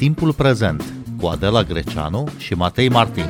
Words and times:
Timpul 0.00 0.32
Prezent 0.32 0.84
cu 1.20 1.26
Adela 1.26 1.62
Greceanu 1.62 2.28
și 2.36 2.54
Matei 2.54 2.88
Martin. 2.88 3.24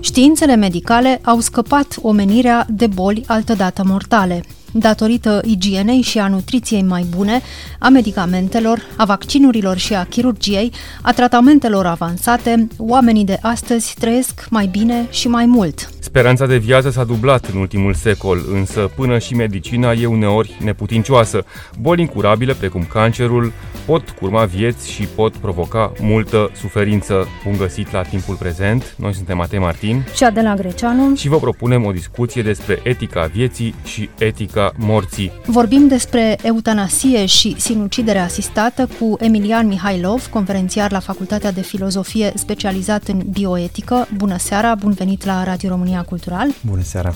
Științele 0.00 0.54
medicale 0.54 1.20
au 1.24 1.40
scăpat 1.40 1.96
omenirea 2.02 2.66
de 2.70 2.86
boli 2.86 3.24
altădată 3.26 3.84
mortale 3.84 4.42
datorită 4.78 5.40
igienei 5.44 6.00
și 6.00 6.18
a 6.18 6.28
nutriției 6.28 6.82
mai 6.82 7.06
bune, 7.16 7.40
a 7.78 7.88
medicamentelor, 7.88 8.80
a 8.96 9.04
vaccinurilor 9.04 9.76
și 9.76 9.94
a 9.94 10.04
chirurgiei, 10.04 10.72
a 11.02 11.12
tratamentelor 11.12 11.86
avansate, 11.86 12.68
oamenii 12.78 13.24
de 13.24 13.38
astăzi 13.42 13.94
trăiesc 13.98 14.46
mai 14.50 14.66
bine 14.66 15.06
și 15.10 15.28
mai 15.28 15.46
mult. 15.46 15.88
Speranța 15.98 16.46
de 16.46 16.56
viață 16.56 16.90
s-a 16.90 17.04
dublat 17.04 17.46
în 17.52 17.58
ultimul 17.58 17.94
secol, 17.94 18.38
însă 18.52 18.90
până 18.96 19.18
și 19.18 19.34
medicina 19.34 19.92
e 19.92 20.06
uneori 20.06 20.56
neputincioasă. 20.64 21.44
Boli 21.80 22.00
incurabile, 22.00 22.54
precum 22.54 22.86
cancerul, 22.92 23.52
pot 23.86 24.10
curma 24.10 24.44
vieți 24.44 24.90
și 24.90 25.02
pot 25.02 25.36
provoca 25.36 25.92
multă 26.00 26.50
suferință. 26.60 27.26
Bun 27.44 27.56
găsit 27.58 27.92
la 27.92 28.02
timpul 28.02 28.34
prezent. 28.34 28.94
Noi 28.98 29.14
suntem 29.14 29.36
Matei 29.36 29.58
Martin 29.58 30.06
și 30.14 30.24
Adela 30.24 30.54
Greceanu 30.54 31.14
și 31.14 31.28
vă 31.28 31.38
propunem 31.38 31.84
o 31.84 31.92
discuție 31.92 32.42
despre 32.42 32.80
etica 32.82 33.30
vieții 33.32 33.74
și 33.84 34.08
etica 34.18 34.65
morții. 34.76 35.32
Vorbim 35.46 35.88
despre 35.88 36.36
eutanasie 36.42 37.26
și 37.26 37.54
sinucidere 37.58 38.18
asistată 38.18 38.88
cu 38.98 39.16
Emilian 39.20 39.66
Mihailov, 39.66 40.26
conferențiar 40.26 40.92
la 40.92 40.98
Facultatea 40.98 41.52
de 41.52 41.60
Filozofie 41.60 42.32
specializat 42.34 43.06
în 43.06 43.22
bioetică. 43.30 44.08
Bună 44.16 44.38
seara, 44.38 44.74
bun 44.74 44.92
venit 44.92 45.24
la 45.24 45.44
Radio 45.44 45.68
România 45.68 46.02
Cultural. 46.02 46.48
Bună 46.66 46.82
seara! 46.82 47.14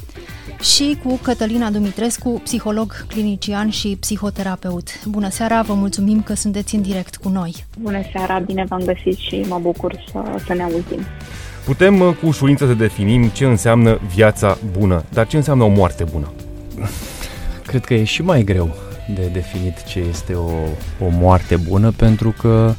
Și 0.61 0.99
cu 1.05 1.19
Cătălina 1.23 1.71
Dumitrescu, 1.71 2.41
psiholog 2.45 3.07
clinician 3.07 3.71
și 3.71 3.97
psihoterapeut. 4.01 5.05
Bună 5.07 5.31
seara, 5.31 5.63
vă 5.63 5.75
mulțumim 5.75 6.23
că 6.23 6.35
sunteți 6.35 6.75
în 6.75 6.83
direct 6.83 7.17
cu 7.17 7.29
noi. 7.29 7.65
Bună 7.79 8.01
seara, 8.13 8.39
bine 8.39 8.65
v-am 8.69 8.83
găsit 8.85 9.19
și 9.19 9.45
mă 9.49 9.59
bucur 9.63 10.05
să, 10.13 10.19
să 10.47 10.55
ne 10.55 10.63
auzim. 10.63 11.01
Putem 11.65 12.01
uh, 12.01 12.15
cu 12.21 12.27
ușurință 12.27 12.67
să 12.67 12.75
definim 12.75 13.29
ce 13.29 13.45
înseamnă 13.45 14.01
viața 14.15 14.59
bună, 14.79 15.05
dar 15.13 15.27
ce 15.27 15.37
înseamnă 15.37 15.65
o 15.65 15.69
moarte 15.69 16.05
bună? 16.05 16.33
Cred 17.71 17.85
că 17.85 17.95
e 17.95 18.05
și 18.05 18.23
mai 18.23 18.43
greu 18.43 18.77
de 19.15 19.27
definit 19.27 19.85
ce 19.85 19.99
este 19.99 20.35
o, 20.35 20.51
o 21.01 21.09
moarte 21.09 21.57
bună 21.57 21.91
pentru 21.91 22.35
că 22.41 22.75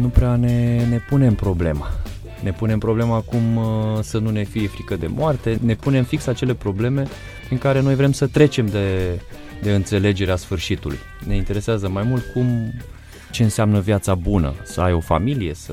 nu 0.00 0.08
prea 0.08 0.36
ne, 0.36 0.86
ne 0.88 0.98
punem 1.08 1.34
problema. 1.34 1.90
Ne 2.42 2.52
punem 2.52 2.78
problema 2.78 3.20
cum 3.20 3.56
uh, 3.56 3.98
să 4.00 4.18
nu 4.18 4.30
ne 4.30 4.42
fie 4.42 4.68
frică 4.68 4.96
de 4.96 5.06
moarte, 5.06 5.58
ne 5.62 5.74
punem 5.74 6.04
fix 6.04 6.26
acele 6.26 6.54
probleme 6.54 7.06
în 7.50 7.58
care 7.58 7.80
noi 7.80 7.94
vrem 7.94 8.12
să 8.12 8.26
trecem 8.26 8.66
de, 8.66 9.20
de 9.62 9.74
înțelegerea 9.74 10.36
sfârșitului. 10.36 10.98
Ne 11.26 11.36
interesează 11.36 11.88
mai 11.88 12.02
mult 12.02 12.24
cum 12.32 12.72
ce 13.30 13.42
înseamnă 13.42 13.80
viața 13.80 14.14
bună, 14.14 14.54
să 14.62 14.80
ai 14.80 14.92
o 14.92 15.00
familie, 15.00 15.54
să 15.54 15.72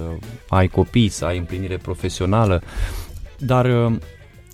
ai 0.49 0.67
copii, 0.67 1.09
să 1.09 1.25
ai 1.25 1.37
împlinire 1.37 1.77
profesională, 1.77 2.61
dar 3.37 3.65
uh, 3.65 3.95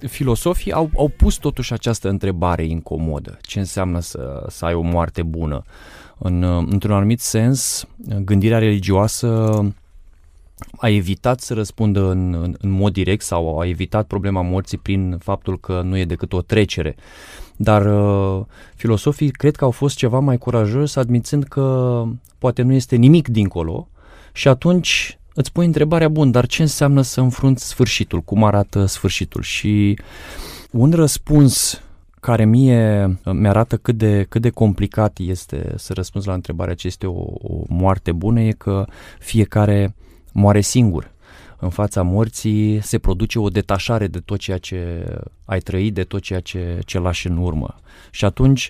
filosofii 0.07 0.71
au, 0.71 0.89
au 0.97 1.07
pus 1.07 1.35
totuși 1.35 1.73
această 1.73 2.09
întrebare 2.09 2.65
incomodă. 2.65 3.37
Ce 3.41 3.59
înseamnă 3.59 3.99
să, 3.99 4.45
să 4.49 4.65
ai 4.65 4.73
o 4.73 4.81
moarte 4.81 5.23
bună? 5.23 5.63
În, 6.17 6.43
uh, 6.43 6.65
într-un 6.69 6.95
anumit 6.95 7.19
sens, 7.19 7.87
gândirea 8.23 8.57
religioasă 8.57 9.59
a 10.77 10.89
evitat 10.89 11.39
să 11.39 11.53
răspundă 11.53 12.09
în, 12.09 12.33
în, 12.33 12.55
în 12.59 12.69
mod 12.69 12.93
direct 12.93 13.23
sau 13.23 13.59
a 13.59 13.65
evitat 13.65 14.07
problema 14.07 14.41
morții 14.41 14.77
prin 14.77 15.17
faptul 15.19 15.59
că 15.59 15.81
nu 15.81 15.97
e 15.97 16.05
decât 16.05 16.33
o 16.33 16.41
trecere. 16.41 16.95
Dar 17.55 17.85
uh, 17.85 18.45
filosofii 18.75 19.31
cred 19.31 19.55
că 19.55 19.63
au 19.63 19.71
fost 19.71 19.95
ceva 19.95 20.19
mai 20.19 20.37
curajos 20.37 20.95
admițând 20.95 21.43
că 21.43 22.03
poate 22.37 22.61
nu 22.61 22.73
este 22.73 22.95
nimic 22.95 23.27
dincolo 23.27 23.87
și 24.33 24.47
atunci 24.47 25.17
îți 25.33 25.51
pui 25.51 25.65
întrebarea, 25.65 26.09
bun, 26.09 26.31
dar 26.31 26.45
ce 26.45 26.61
înseamnă 26.61 27.01
să 27.01 27.21
înfrunți 27.21 27.67
sfârșitul? 27.67 28.21
Cum 28.21 28.43
arată 28.43 28.85
sfârșitul? 28.85 29.41
Și 29.41 29.99
un 30.71 30.91
răspuns 30.91 31.81
care 32.19 32.45
mie 32.45 33.05
mi-arată 33.23 33.77
cât 33.77 33.97
de, 33.97 34.25
cât 34.29 34.41
de 34.41 34.49
complicat 34.49 35.17
este 35.17 35.73
să 35.77 35.93
răspunzi 35.93 36.27
la 36.27 36.33
întrebarea 36.33 36.73
ce 36.73 36.87
este 36.87 37.07
o, 37.07 37.21
o 37.41 37.63
moarte 37.67 38.11
bună 38.11 38.41
e 38.41 38.51
că 38.51 38.85
fiecare 39.19 39.95
moare 40.31 40.61
singur. 40.61 41.11
În 41.59 41.69
fața 41.69 42.01
morții 42.01 42.81
se 42.81 42.97
produce 42.97 43.39
o 43.39 43.49
detașare 43.49 44.07
de 44.07 44.19
tot 44.19 44.39
ceea 44.39 44.57
ce 44.57 45.05
ai 45.45 45.59
trăit, 45.59 45.93
de 45.93 46.03
tot 46.03 46.21
ceea 46.21 46.39
ce, 46.39 46.79
ce 46.85 46.99
lași 46.99 47.27
în 47.27 47.37
urmă. 47.37 47.75
Și 48.11 48.25
atunci, 48.25 48.69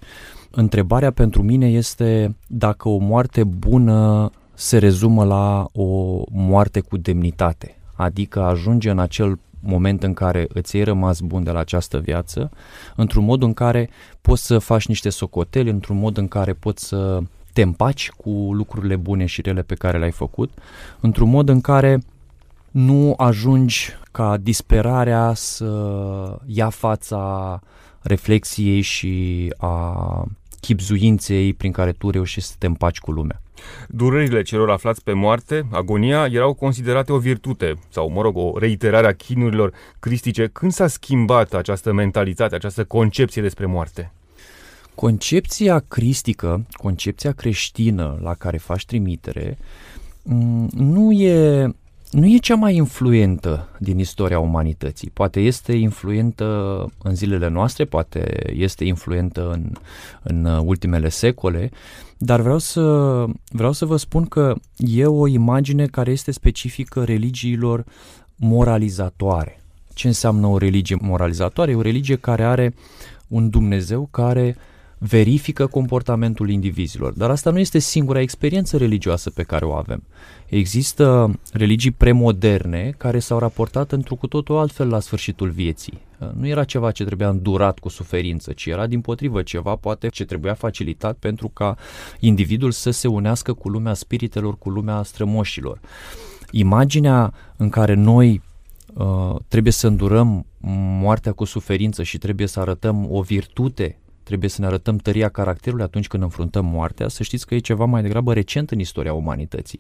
întrebarea 0.52 1.12
pentru 1.12 1.44
mine 1.44 1.68
este 1.68 2.36
dacă 2.48 2.90
o 2.90 2.98
moarte 2.98 3.44
bună 3.44 4.32
se 4.54 4.78
rezumă 4.78 5.24
la 5.24 5.68
o 5.72 6.22
moarte 6.32 6.80
cu 6.80 6.98
demnitate, 6.98 7.78
adică 7.96 8.42
ajunge 8.42 8.90
în 8.90 9.00
acel 9.00 9.40
moment 9.60 10.04
în 10.04 10.14
care 10.14 10.48
îți 10.54 10.76
iei 10.76 10.84
rămas 10.84 11.20
bun 11.20 11.44
de 11.44 11.52
la 11.52 11.60
această 11.60 12.00
viață, 12.00 12.52
într-un 12.96 13.24
mod 13.24 13.44
în 13.44 13.54
care 13.54 13.90
poți 14.22 14.46
să 14.46 14.60
faci 14.60 14.88
niște 14.88 15.10
socoteli, 15.10 15.70
într-un 15.70 15.98
mod 15.98 16.18
în 16.18 16.28
care 16.28 16.54
poți 16.54 16.88
să 16.88 17.20
te 17.54 17.62
împaci 17.62 18.12
cu 18.12 18.30
lucrurile 18.30 18.96
bune 18.96 19.26
și 19.26 19.42
rele 19.42 19.62
pe 19.62 19.76
care 19.76 19.98
le-ai 19.98 20.12
făcut, 20.12 20.52
într-un 21.00 21.30
mod 21.30 21.50
în 21.50 21.62
care 21.62 22.04
nu 22.72 23.14
ajungi 23.18 23.90
ca 24.12 24.38
disperarea 24.38 25.34
să 25.34 26.40
ia 26.46 26.70
fața 26.70 27.60
reflexiei 28.02 28.82
și 28.82 29.54
a 29.58 30.26
chipzuinței 30.60 31.54
prin 31.54 31.72
care 31.72 31.92
tu 31.92 32.10
reușești 32.10 32.50
să 32.50 32.56
te 32.58 32.66
împaci 32.66 33.00
cu 33.00 33.12
lumea. 33.12 33.43
Durerile 33.88 34.42
celor 34.42 34.70
aflați 34.70 35.04
pe 35.04 35.14
moarte, 35.14 35.66
agonia, 35.72 36.26
erau 36.26 36.54
considerate 36.54 37.12
o 37.12 37.18
virtute 37.18 37.74
sau, 37.90 38.10
mă 38.10 38.22
rog, 38.22 38.38
o 38.38 38.58
reiterare 38.58 39.08
a 39.08 39.14
chinurilor 39.14 39.74
cristice. 40.00 40.50
Când 40.54 40.72
s-a 40.72 40.88
schimbat 40.88 41.54
această 41.54 41.94
mentalitate, 41.94 42.56
această 42.56 42.84
concepție 42.84 43.42
despre 43.42 43.66
moarte? 43.66 44.12
Concepția 44.96 45.84
cristică, 45.88 46.66
concepția 46.72 47.32
creștină 47.32 48.20
la 48.22 48.34
care 48.34 48.58
faci 48.58 48.86
trimitere, 48.86 49.58
mm, 50.24 50.70
nu 50.74 51.12
e 51.12 51.70
nu 52.14 52.28
e 52.28 52.38
cea 52.38 52.56
mai 52.56 52.76
influentă 52.76 53.70
din 53.80 54.00
istoria 54.00 54.40
umanității. 54.40 55.10
Poate 55.14 55.40
este 55.40 55.74
influentă 55.74 56.46
în 57.04 57.16
zilele 57.16 57.48
noastre, 57.48 57.86
poate 57.86 58.52
este 58.56 58.86
influentă 58.86 59.52
în, 59.52 59.72
în 60.24 60.46
ultimele 60.46 61.10
secole, 61.10 61.72
dar 62.18 62.42
vreau 62.42 62.58
să, 62.58 63.26
vreau 63.52 63.72
să 63.72 63.86
vă 63.86 63.98
spun 63.98 64.26
că 64.26 64.56
e 64.78 65.06
o 65.06 65.28
imagine 65.28 65.86
care 65.86 66.12
este 66.12 66.32
specifică 66.32 67.04
religiilor 67.04 67.86
moralizatoare. 68.36 69.62
Ce 69.94 70.08
înseamnă 70.08 70.48
o 70.48 70.58
religie 70.58 70.98
moralizatoare? 71.02 71.72
E 71.72 71.76
o 71.76 71.82
religie 71.82 72.16
care 72.16 72.44
are 72.44 72.74
un 73.28 73.50
Dumnezeu 73.50 74.08
care 74.12 74.56
verifică 75.08 75.68
comportamentul 75.68 76.50
indivizilor. 76.50 77.14
Dar 77.14 77.30
asta 77.30 77.50
nu 77.50 77.60
este 77.60 77.80
singura 77.80 78.20
experiență 78.20 78.78
religioasă 78.78 79.30
pe 79.30 79.44
care 79.44 79.66
o 79.66 79.74
avem. 79.74 80.04
Există 80.46 81.40
religii 81.52 81.92
premoderne 81.92 82.94
care 82.98 83.20
s-au 83.20 83.40
raportat 83.40 83.92
într-o 83.92 84.16
cu 84.16 84.28
totul 84.28 84.58
altfel 84.58 84.90
la 84.90 85.00
sfârșitul 85.00 85.50
vieții. 85.50 86.02
Nu 86.38 86.48
era 86.48 86.64
ceva 86.64 86.92
ce 86.92 87.06
trebuia 87.06 87.30
îndurat 87.30 87.80
cu 87.80 87.90
suferință, 87.90 88.52
ci 88.52 88.66
era 88.66 88.88
din 88.88 89.02
potrivă 89.02 89.42
ceva 89.42 89.76
poate 89.76 90.08
ce 90.08 90.26
trebuia 90.26 90.54
facilitat 90.54 91.16
pentru 91.16 91.48
ca 91.48 91.78
individul 92.20 92.72
să 92.72 92.92
se 92.92 93.08
unească 93.08 93.54
cu 93.54 93.70
lumea 93.70 93.94
spiritelor, 93.94 94.58
cu 94.58 94.70
lumea 94.70 95.04
strămoșilor. 95.04 95.80
Imaginea 96.52 97.34
în 97.58 97.70
care 97.70 97.94
noi 97.94 98.42
uh, 98.94 99.36
trebuie 99.48 99.74
să 99.74 99.88
îndurăm 99.88 100.46
moartea 101.00 101.32
cu 101.32 101.44
suferință 101.44 102.04
și 102.04 102.18
trebuie 102.18 102.48
să 102.48 102.60
arătăm 102.60 103.08
o 103.10 103.22
virtute 103.22 103.98
trebuie 104.24 104.50
să 104.50 104.62
ne 104.62 104.68
arătăm 104.68 104.98
tăria 104.98 105.30
caracterului 105.30 105.84
atunci 105.84 106.08
când 106.08 106.24
înfruntăm 106.24 106.66
moartea, 106.66 107.08
să 107.08 107.24
știți 107.24 107.46
că 107.46 107.56
e 107.56 107.60
ceva 107.60 107.86
mai 107.86 108.02
degrabă 108.02 108.34
recent 108.34 108.72
în 108.72 108.80
istoria 108.80 109.14
umanității 109.14 109.80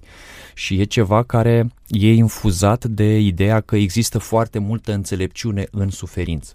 și 0.53 0.79
e 0.79 0.83
ceva 0.83 1.23
care 1.23 1.67
e 1.87 2.13
infuzat 2.13 2.85
de 2.85 3.19
ideea 3.19 3.61
că 3.61 3.75
există 3.75 4.17
foarte 4.17 4.59
multă 4.59 4.93
înțelepciune 4.93 5.67
în 5.71 5.89
suferință. 5.89 6.53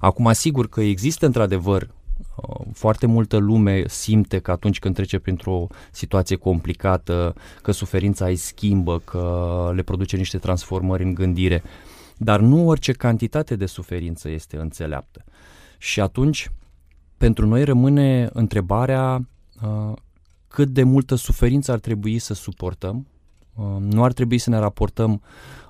Acum, 0.00 0.26
asigur 0.26 0.68
că 0.68 0.80
există 0.80 1.26
într-adevăr 1.26 1.82
uh, 1.82 2.66
foarte 2.72 3.06
multă 3.06 3.36
lume 3.36 3.84
simte 3.86 4.38
că 4.38 4.50
atunci 4.50 4.78
când 4.78 4.94
trece 4.94 5.18
printr-o 5.18 5.66
situație 5.90 6.36
complicată, 6.36 7.34
că 7.62 7.70
suferința 7.72 8.26
îi 8.26 8.36
schimbă, 8.36 8.98
că 8.98 9.72
le 9.74 9.82
produce 9.82 10.16
niște 10.16 10.38
transformări 10.38 11.02
în 11.02 11.14
gândire, 11.14 11.62
dar 12.16 12.40
nu 12.40 12.68
orice 12.68 12.92
cantitate 12.92 13.56
de 13.56 13.66
suferință 13.66 14.28
este 14.28 14.56
înțeleaptă. 14.56 15.24
Și 15.78 16.00
atunci, 16.00 16.50
pentru 17.20 17.46
noi 17.46 17.64
rămâne 17.64 18.28
întrebarea 18.32 19.28
uh, 19.62 19.92
cât 20.48 20.68
de 20.68 20.82
multă 20.82 21.14
suferință 21.14 21.72
ar 21.72 21.78
trebui 21.78 22.18
să 22.18 22.34
suportăm. 22.34 23.06
Uh, 23.54 23.64
nu 23.78 24.04
ar 24.04 24.12
trebui 24.12 24.38
să 24.38 24.50
ne 24.50 24.58
raportăm 24.58 25.22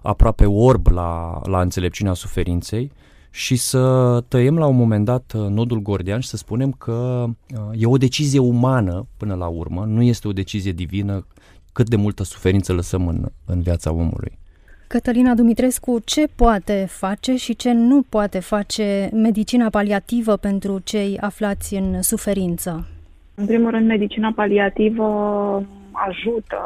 aproape 0.02 0.46
orb 0.46 0.86
la, 0.86 1.40
la 1.44 1.60
înțelepciunea 1.60 2.12
suferinței 2.12 2.92
și 3.30 3.56
să 3.56 4.24
tăiem 4.28 4.58
la 4.58 4.66
un 4.66 4.76
moment 4.76 5.04
dat 5.04 5.32
uh, 5.36 5.48
nodul 5.48 5.78
gordian 5.80 6.20
și 6.20 6.28
să 6.28 6.36
spunem 6.36 6.72
că 6.72 7.24
uh, 7.24 7.60
e 7.72 7.86
o 7.86 7.96
decizie 7.96 8.38
umană 8.38 9.06
până 9.16 9.34
la 9.34 9.46
urmă, 9.46 9.84
nu 9.84 10.02
este 10.02 10.28
o 10.28 10.32
decizie 10.32 10.72
divină 10.72 11.26
cât 11.72 11.88
de 11.88 11.96
multă 11.96 12.22
suferință 12.22 12.72
lăsăm 12.72 13.08
în, 13.08 13.28
în 13.44 13.60
viața 13.60 13.92
omului. 13.92 14.38
Cătălina 14.96 15.34
Dumitrescu, 15.34 15.98
ce 16.04 16.26
poate 16.36 16.86
face 16.88 17.36
și 17.36 17.56
ce 17.56 17.72
nu 17.72 18.02
poate 18.08 18.40
face 18.40 19.08
medicina 19.12 19.68
paliativă 19.70 20.36
pentru 20.36 20.78
cei 20.84 21.18
aflați 21.20 21.74
în 21.74 22.02
suferință? 22.02 22.86
În 23.34 23.46
primul 23.46 23.70
rând, 23.70 23.86
medicina 23.86 24.32
paliativă 24.34 25.06
ajută 25.92 26.60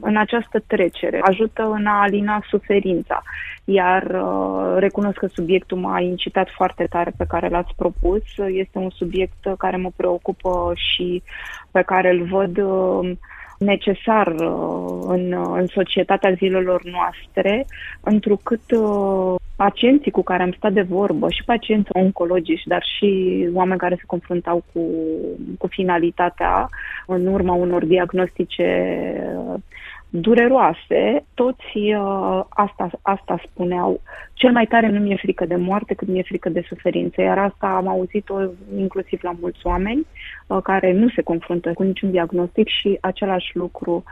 în 0.00 0.16
această 0.16 0.62
trecere, 0.66 1.20
ajută 1.22 1.62
în 1.62 1.86
a 1.86 2.00
alina 2.00 2.42
suferința. 2.48 3.22
Iar 3.64 4.02
uh, 4.02 4.76
recunosc 4.78 5.18
că 5.18 5.26
subiectul 5.26 5.78
m-a 5.78 6.00
incitat 6.00 6.48
foarte 6.56 6.86
tare 6.90 7.12
pe 7.16 7.24
care 7.28 7.48
l-ați 7.48 7.74
propus. 7.76 8.22
Este 8.48 8.78
un 8.78 8.90
subiect 8.90 9.54
care 9.58 9.76
mă 9.76 9.90
preocupă 9.96 10.72
și 10.74 11.22
pe 11.70 11.82
care 11.82 12.10
îl 12.10 12.24
văd 12.24 12.56
uh, 12.56 13.10
necesar 13.64 14.26
uh, 14.26 15.04
în, 15.06 15.32
în 15.52 15.66
societatea 15.66 16.32
zilelor 16.32 16.82
noastre, 16.84 17.66
întrucât 18.00 18.70
uh, 18.70 19.34
pacienții 19.56 20.10
cu 20.10 20.22
care 20.22 20.42
am 20.42 20.52
stat 20.56 20.72
de 20.72 20.82
vorbă, 20.82 21.30
și 21.30 21.44
pacienți 21.44 21.88
oncologici, 21.92 22.62
dar 22.64 22.84
și 22.96 23.08
oameni 23.52 23.78
care 23.78 23.94
se 23.94 24.02
confruntau 24.06 24.64
cu, 24.72 24.80
cu 25.58 25.66
finalitatea 25.66 26.68
în 27.06 27.26
urma 27.26 27.54
unor 27.54 27.84
diagnostice 27.84 28.68
uh, 29.36 29.54
dureroase, 30.20 31.24
toți 31.34 31.76
uh, 31.76 32.44
asta, 32.48 32.90
asta 33.02 33.40
spuneau. 33.50 34.00
Cel 34.32 34.52
mai 34.52 34.66
tare 34.66 34.88
nu 34.88 35.00
mi-e 35.00 35.16
frică 35.16 35.44
de 35.44 35.56
moarte 35.56 35.94
cât 35.94 36.08
mi-e 36.08 36.22
frică 36.22 36.48
de 36.48 36.64
suferință, 36.68 37.20
iar 37.20 37.38
asta 37.38 37.66
am 37.66 37.88
auzit-o 37.88 38.34
inclusiv 38.78 39.18
la 39.22 39.34
mulți 39.40 39.66
oameni 39.66 40.06
uh, 40.46 40.58
care 40.62 40.92
nu 40.92 41.08
se 41.08 41.22
confruntă 41.22 41.72
cu 41.72 41.82
niciun 41.82 42.10
diagnostic 42.10 42.68
și 42.68 42.98
același 43.00 43.56
lucru 43.56 44.02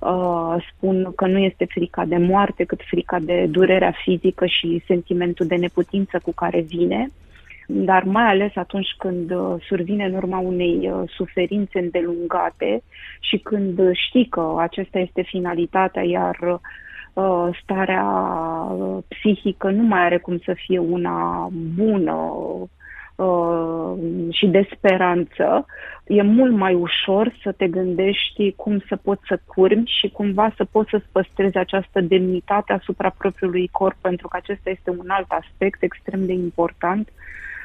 uh, 0.00 0.54
spun 0.74 1.12
că 1.16 1.26
nu 1.26 1.38
este 1.38 1.64
frica 1.64 2.04
de 2.04 2.16
moarte 2.16 2.64
cât 2.64 2.80
frica 2.86 3.18
de 3.18 3.46
durerea 3.50 3.94
fizică 4.04 4.46
și 4.46 4.82
sentimentul 4.86 5.46
de 5.46 5.56
neputință 5.56 6.20
cu 6.22 6.32
care 6.32 6.60
vine 6.60 7.08
dar 7.70 8.02
mai 8.02 8.24
ales 8.24 8.50
atunci 8.54 8.94
când 8.98 9.30
uh, 9.30 9.54
survine 9.66 10.04
în 10.04 10.14
urma 10.14 10.38
unei 10.38 10.90
uh, 10.90 11.02
suferințe 11.06 11.78
îndelungate 11.78 12.82
și 13.20 13.38
când 13.38 13.92
știi 13.92 14.28
că 14.28 14.54
acesta 14.58 14.98
este 14.98 15.22
finalitatea, 15.22 16.02
iar 16.02 16.60
uh, 17.12 17.58
starea 17.62 18.04
psihică 19.08 19.70
nu 19.70 19.82
mai 19.82 20.00
are 20.00 20.18
cum 20.18 20.38
să 20.38 20.54
fie 20.66 20.78
una 20.78 21.48
bună 21.74 22.32
și 24.30 24.46
de 24.46 24.68
speranță, 24.76 25.66
e 26.06 26.22
mult 26.22 26.56
mai 26.56 26.74
ușor 26.74 27.34
să 27.42 27.52
te 27.52 27.66
gândești 27.68 28.52
cum 28.52 28.82
să 28.88 28.96
poți 28.96 29.22
să 29.26 29.40
curmi 29.46 29.92
și 30.00 30.08
cumva 30.08 30.52
să 30.56 30.64
poți 30.64 30.90
să-ți 30.90 31.08
păstrezi 31.12 31.56
această 31.56 32.00
demnitate 32.00 32.72
asupra 32.72 33.14
propriului 33.18 33.68
corp, 33.72 33.96
pentru 34.00 34.28
că 34.28 34.36
acesta 34.36 34.70
este 34.70 34.90
un 34.90 35.08
alt 35.08 35.26
aspect 35.28 35.82
extrem 35.82 36.26
de 36.26 36.32
important 36.32 37.08
Uh, 37.08 37.14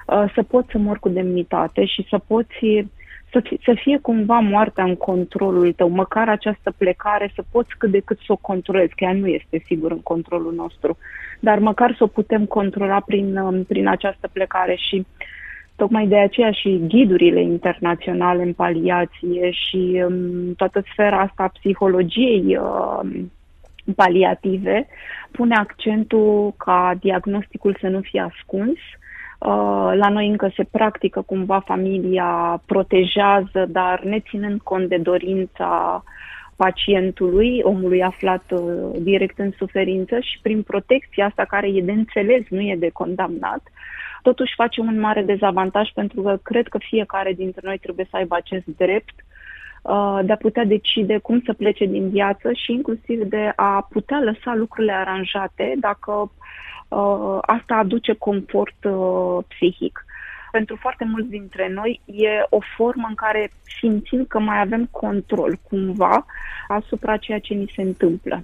să 0.06 0.44
poți 0.48 0.72
să 0.72 0.78
mor 0.78 1.00
cu 1.00 1.10
demnitate 1.10 1.86
și 1.86 2.06
să 2.10 2.18
poți 2.28 2.56
să, 3.34 3.40
fi, 3.40 3.60
să 3.64 3.74
fie 3.76 4.00
cumva 4.02 4.40
moartea 4.40 4.84
în 4.84 4.96
controlul 4.96 5.74
tău, 5.74 5.90
măcar 5.90 6.30
această 6.30 6.74
plecare 6.78 7.32
să 7.36 7.44
poți 7.52 7.70
cât 7.78 7.92
de 7.92 8.00
cât 8.00 8.18
să 8.18 8.32
o 8.32 8.36
controlezi, 8.36 8.96
că 8.96 9.04
ea 9.04 9.14
nu 9.14 9.28
este 9.28 9.62
sigur 9.66 9.92
în 9.92 10.02
controlul 10.02 10.54
nostru, 10.54 10.98
dar 11.40 11.60
măcar 11.60 11.96
să 11.98 12.04
o 12.04 12.08
putem 12.08 12.46
controla 12.46 13.00
prin, 13.00 13.38
um, 13.38 13.64
prin 13.64 13.88
această 13.88 14.30
plecare 14.34 14.76
și 14.76 15.06
tocmai 15.76 16.08
de 16.08 16.18
aceea 16.18 16.52
și 16.52 16.82
ghidurile 16.88 17.42
internaționale 17.42 18.44
în 18.44 18.54
paliație 18.54 19.52
și 19.52 20.04
um, 20.08 20.54
toată 20.54 20.84
sfera 20.92 21.20
asta 21.20 21.44
a 21.44 21.52
psihologiei 21.60 22.58
uh, 22.58 23.10
paliative 23.96 24.88
pune 25.32 25.56
accentul 25.56 26.54
ca 26.58 26.96
diagnosticul 27.00 27.78
să 27.80 27.88
nu 27.88 28.00
fie 28.00 28.22
ascuns, 28.22 28.78
Uh, 28.78 29.03
la 29.94 30.10
noi 30.10 30.28
încă 30.28 30.52
se 30.56 30.64
practică 30.72 31.22
cumva 31.22 31.60
familia 31.60 32.62
protejează, 32.66 33.66
dar 33.68 34.04
ne 34.04 34.20
ținând 34.20 34.62
cont 34.62 34.90
de 34.90 34.98
dorința 34.98 36.04
pacientului, 36.56 37.60
omului 37.64 38.04
aflat 38.04 38.44
uh, 38.52 38.62
direct 39.00 39.40
în 39.40 39.52
suferință 39.58 40.20
și 40.20 40.40
prin 40.42 40.62
protecția 40.62 41.26
asta 41.26 41.46
care 41.46 41.68
e 41.68 41.82
de 41.82 41.92
înțeles, 41.92 42.44
nu 42.50 42.62
e 42.62 42.76
de 42.80 42.90
condamnat, 42.90 43.62
totuși 44.22 44.54
face 44.56 44.82
un 44.82 45.00
mare 45.00 45.22
dezavantaj 45.22 45.90
pentru 45.94 46.22
că 46.22 46.40
cred 46.44 46.68
că 46.68 46.78
fiecare 46.78 47.34
dintre 47.34 47.62
noi 47.64 47.78
trebuie 47.78 48.08
să 48.10 48.16
aibă 48.16 48.36
acest 48.36 48.66
drept 48.78 49.14
uh, 49.82 50.20
de 50.24 50.32
a 50.32 50.36
putea 50.36 50.66
decide 50.66 51.18
cum 51.18 51.42
să 51.46 51.54
plece 51.54 51.86
din 51.86 52.10
viață 52.10 52.52
și 52.54 52.72
inclusiv 52.72 53.24
de 53.24 53.54
a 53.56 53.88
putea 53.90 54.20
lăsa 54.20 54.54
lucrurile 54.56 54.94
aranjate 54.94 55.74
dacă 55.80 56.12
uh, 56.12 56.30
asta 57.42 57.76
aduce 57.76 58.14
confort 58.14 58.84
uh, 58.84 59.44
psihic. 59.48 60.06
Pentru 60.52 60.76
foarte 60.76 61.06
mulți 61.06 61.30
dintre 61.30 61.72
noi 61.74 62.02
e 62.06 62.46
o 62.50 62.60
formă 62.76 63.06
în 63.10 63.16
care 63.16 63.52
simțim 63.80 64.26
că 64.26 64.40
mai 64.40 64.60
avem 64.60 64.88
control 64.92 65.60
cumva 65.70 66.26
asupra 66.68 67.18
ceea 67.18 67.40
ce 67.40 67.54
ni 67.54 67.72
se 67.76 67.82
întâmplă. 67.82 68.44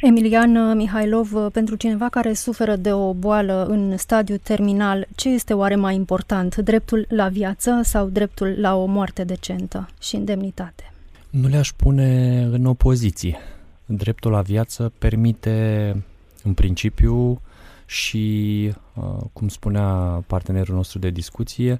Emilian 0.00 0.76
Mihailov, 0.76 1.32
pentru 1.52 1.76
cineva 1.76 2.08
care 2.08 2.32
suferă 2.32 2.76
de 2.76 2.92
o 2.92 3.12
boală 3.12 3.66
în 3.68 3.96
stadiu 3.96 4.36
terminal, 4.36 5.06
ce 5.14 5.28
este 5.28 5.54
oare 5.54 5.76
mai 5.76 5.94
important, 5.94 6.56
dreptul 6.56 7.06
la 7.08 7.28
viață 7.28 7.80
sau 7.82 8.06
dreptul 8.06 8.54
la 8.58 8.76
o 8.76 8.84
moarte 8.84 9.24
decentă 9.24 9.88
și 10.00 10.16
indemnitate? 10.16 10.92
Nu 11.30 11.48
le-aș 11.48 11.72
pune 11.76 12.40
în 12.42 12.64
opoziție. 12.64 13.38
Dreptul 13.86 14.30
la 14.30 14.40
viață 14.40 14.92
permite, 14.98 15.96
în 16.42 16.54
principiu, 16.54 17.40
și, 17.86 18.72
uh, 18.94 19.16
cum 19.32 19.48
spunea 19.48 20.24
partenerul 20.26 20.74
nostru 20.74 20.98
de 20.98 21.10
discuție, 21.10 21.78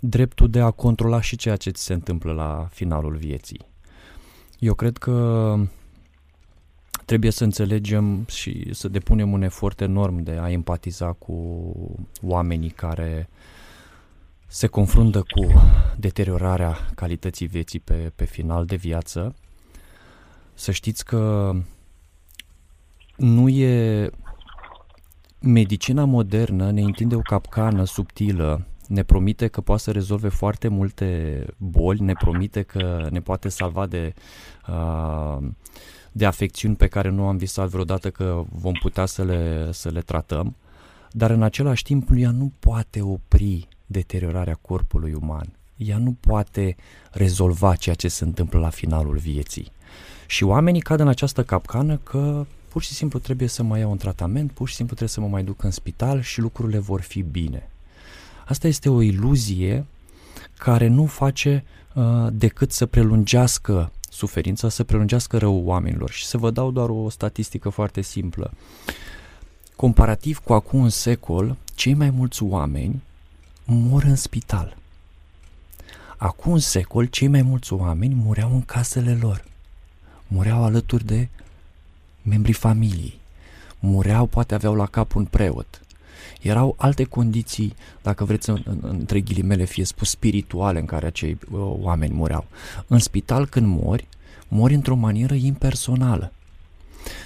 dreptul 0.00 0.50
de 0.50 0.60
a 0.60 0.70
controla 0.70 1.20
și 1.20 1.36
ceea 1.36 1.56
ce 1.56 1.70
ți 1.70 1.82
se 1.82 1.92
întâmplă 1.92 2.32
la 2.32 2.68
finalul 2.70 3.16
vieții. 3.16 3.60
Eu 4.58 4.74
cred 4.74 4.96
că 4.96 5.56
trebuie 7.04 7.30
să 7.30 7.44
înțelegem 7.44 8.24
și 8.28 8.74
să 8.74 8.88
depunem 8.88 9.32
un 9.32 9.42
efort 9.42 9.80
enorm 9.80 10.22
de 10.22 10.38
a 10.40 10.50
empatiza 10.50 11.12
cu 11.12 11.74
oamenii 12.22 12.70
care 12.70 13.28
se 14.46 14.66
confruntă 14.66 15.22
cu 15.22 15.46
deteriorarea 15.96 16.76
calității 16.94 17.46
vieții 17.46 17.80
pe, 17.80 18.12
pe 18.16 18.24
final 18.24 18.64
de 18.64 18.76
viață. 18.76 19.34
Să 20.54 20.70
știți 20.72 21.04
că 21.04 21.54
nu 23.16 23.48
e 23.48 24.10
Medicina 25.42 26.04
modernă 26.04 26.70
ne 26.70 26.80
întinde 26.80 27.14
o 27.14 27.20
capcană 27.20 27.84
subtilă, 27.84 28.66
ne 28.86 29.02
promite 29.02 29.46
că 29.46 29.60
poate 29.60 29.82
să 29.82 29.90
rezolve 29.90 30.28
foarte 30.28 30.68
multe 30.68 31.44
boli, 31.56 32.00
ne 32.00 32.12
promite 32.12 32.62
că 32.62 33.08
ne 33.10 33.20
poate 33.20 33.48
salva 33.48 33.86
de, 33.86 34.14
uh, 34.68 35.38
de 36.12 36.26
afecțiuni 36.26 36.76
pe 36.76 36.86
care 36.86 37.08
nu 37.08 37.26
am 37.26 37.36
visat 37.36 37.68
vreodată 37.68 38.10
că 38.10 38.44
vom 38.52 38.72
putea 38.72 39.06
să 39.06 39.24
le, 39.24 39.68
să 39.72 39.88
le 39.88 40.00
tratăm, 40.00 40.56
dar 41.10 41.30
în 41.30 41.42
același 41.42 41.82
timp 41.82 42.08
ea 42.14 42.30
nu 42.30 42.52
poate 42.58 43.00
opri 43.02 43.68
deteriorarea 43.86 44.58
corpului 44.60 45.12
uman. 45.12 45.58
Ea 45.76 45.98
nu 45.98 46.16
poate 46.20 46.76
rezolva 47.10 47.74
ceea 47.74 47.94
ce 47.94 48.08
se 48.08 48.24
întâmplă 48.24 48.58
la 48.58 48.70
finalul 48.70 49.16
vieții. 49.16 49.72
Și 50.26 50.44
oamenii 50.44 50.80
cad 50.80 51.00
în 51.00 51.08
această 51.08 51.42
capcană 51.42 51.96
că 51.96 52.46
pur 52.70 52.82
și 52.82 52.92
simplu 52.92 53.18
trebuie 53.18 53.48
să 53.48 53.62
mai 53.62 53.80
iau 53.80 53.90
un 53.90 53.96
tratament, 53.96 54.52
pur 54.52 54.68
și 54.68 54.74
simplu 54.74 54.96
trebuie 54.96 55.14
să 55.14 55.20
mă 55.20 55.28
mai 55.28 55.44
duc 55.44 55.62
în 55.62 55.70
spital 55.70 56.20
și 56.20 56.40
lucrurile 56.40 56.78
vor 56.78 57.00
fi 57.00 57.22
bine. 57.22 57.68
Asta 58.46 58.66
este 58.66 58.88
o 58.88 59.02
iluzie 59.02 59.86
care 60.58 60.86
nu 60.86 61.06
face 61.06 61.64
uh, 61.94 62.26
decât 62.32 62.72
să 62.72 62.86
prelungească 62.86 63.92
suferința, 64.10 64.68
să 64.68 64.84
prelungească 64.84 65.38
răul 65.38 65.66
oamenilor. 65.66 66.10
Și 66.10 66.26
să 66.26 66.38
vă 66.38 66.50
dau 66.50 66.70
doar 66.70 66.88
o 66.88 67.08
statistică 67.08 67.68
foarte 67.68 68.00
simplă. 68.00 68.52
Comparativ 69.76 70.38
cu 70.38 70.52
acum 70.52 70.80
un 70.80 70.88
secol, 70.88 71.56
cei 71.74 71.94
mai 71.94 72.10
mulți 72.10 72.42
oameni 72.42 73.02
mor 73.64 74.02
în 74.02 74.16
spital. 74.16 74.76
Acum 76.16 76.52
un 76.52 76.58
secol, 76.58 77.04
cei 77.04 77.28
mai 77.28 77.42
mulți 77.42 77.72
oameni 77.72 78.14
mureau 78.14 78.50
în 78.52 78.62
casele 78.62 79.18
lor. 79.20 79.44
Mureau 80.26 80.64
alături 80.64 81.04
de 81.04 81.28
membrii 82.22 82.54
familiei. 82.54 83.18
Mureau, 83.78 84.26
poate 84.26 84.54
aveau 84.54 84.74
la 84.74 84.86
cap 84.86 85.14
un 85.14 85.24
preot. 85.24 85.80
Erau 86.40 86.74
alte 86.78 87.04
condiții, 87.04 87.74
dacă 88.02 88.24
vreți, 88.24 88.50
în, 88.50 88.62
în, 88.64 88.78
între 88.82 89.20
ghilimele, 89.20 89.64
fie 89.64 89.84
spus 89.84 90.08
spirituale, 90.08 90.78
în 90.78 90.84
care 90.84 91.06
acei 91.06 91.38
uh, 91.50 91.60
oameni 91.60 92.14
mureau. 92.14 92.46
În 92.86 92.98
spital, 92.98 93.46
când 93.46 93.66
mori, 93.66 94.08
mori 94.48 94.74
într-o 94.74 94.94
manieră 94.94 95.34
impersonală. 95.34 96.32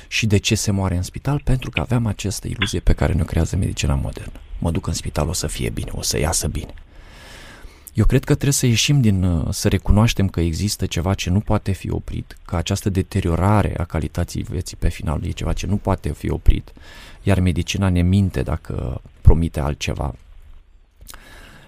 Și 0.09 0.27
de 0.27 0.37
ce 0.37 0.55
se 0.55 0.71
moare 0.71 0.97
în 0.97 1.03
spital? 1.03 1.41
Pentru 1.45 1.71
că 1.71 1.81
aveam 1.81 2.07
această 2.07 2.49
iluzie 2.49 2.81
pe 2.81 2.93
care 2.93 3.13
ne 3.13 3.23
creează 3.23 3.57
medicina 3.57 3.95
modernă. 3.95 4.41
Mă 4.59 4.71
duc 4.71 4.87
în 4.87 4.93
spital, 4.93 5.29
o 5.29 5.33
să 5.33 5.47
fie 5.47 5.71
bine, 5.71 5.91
o 5.95 6.03
să 6.03 6.19
iasă 6.19 6.49
bine. 6.49 6.75
Eu 7.95 8.05
cred 8.05 8.25
că 8.25 8.33
trebuie 8.33 8.53
să 8.53 8.67
ieșim 8.67 9.01
din, 9.01 9.23
uh, 9.23 9.49
să 9.51 9.69
recunoaștem 9.69 10.29
că 10.29 10.41
există 10.41 10.87
ceva 10.87 11.15
ce 11.15 11.31
nu 11.31 11.41
poate 11.41 11.73
fi 11.73 11.91
oprit, 11.91 12.39
că 12.45 12.57
această 12.57 12.91
deteriorare 12.91 13.75
a 13.79 13.85
calității 13.85 14.43
vieții 14.43 14.77
pe 14.77 14.89
final 14.89 15.25
e 15.25 15.31
ceva 15.31 15.53
ce 15.53 15.67
nu 15.67 15.77
poate 15.77 16.13
fi 16.13 16.31
oprit, 16.31 16.73
iar 17.23 17.41
medicina 17.41 17.89
ne 17.89 18.03
minte 18.03 18.43
dacă 18.43 19.01
promite 19.21 19.61
altceva. 19.61 20.15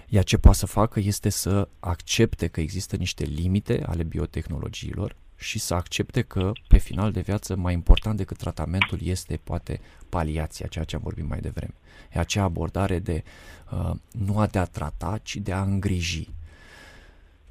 Iar 0.09 0.23
ce 0.23 0.37
poate 0.37 0.57
să 0.57 0.65
facă 0.65 0.99
este 0.99 1.29
să 1.29 1.67
accepte 1.79 2.47
că 2.47 2.59
există 2.59 2.95
niște 2.95 3.23
limite 3.23 3.83
ale 3.85 4.03
biotehnologiilor 4.03 5.15
și 5.37 5.59
să 5.59 5.73
accepte 5.73 6.21
că 6.21 6.51
pe 6.67 6.77
final 6.77 7.11
de 7.11 7.21
viață 7.21 7.55
mai 7.55 7.73
important 7.73 8.17
decât 8.17 8.37
tratamentul 8.37 8.99
este 9.01 9.39
poate 9.43 9.79
paliația, 10.09 10.67
ceea 10.67 10.85
ce 10.85 10.95
am 10.95 11.01
vorbit 11.03 11.27
mai 11.27 11.39
devreme. 11.39 11.73
E 12.13 12.19
acea 12.19 12.43
abordare 12.43 12.99
de 12.99 13.23
uh, 13.71 13.91
nu 14.11 14.39
a 14.39 14.45
de 14.45 14.59
a 14.59 14.65
trata, 14.65 15.19
ci 15.23 15.35
de 15.35 15.51
a 15.51 15.61
îngriji. 15.61 16.29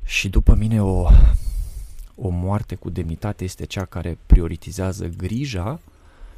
Și 0.05 0.29
după 0.29 0.55
mine 0.55 0.83
o, 0.83 1.07
o 2.15 2.29
moarte 2.29 2.75
cu 2.75 2.91
demnitate 2.91 3.45
este 3.45 3.67
cea 3.67 3.85
care 3.85 4.19
prioritizează 4.27 5.07
grija 5.07 5.81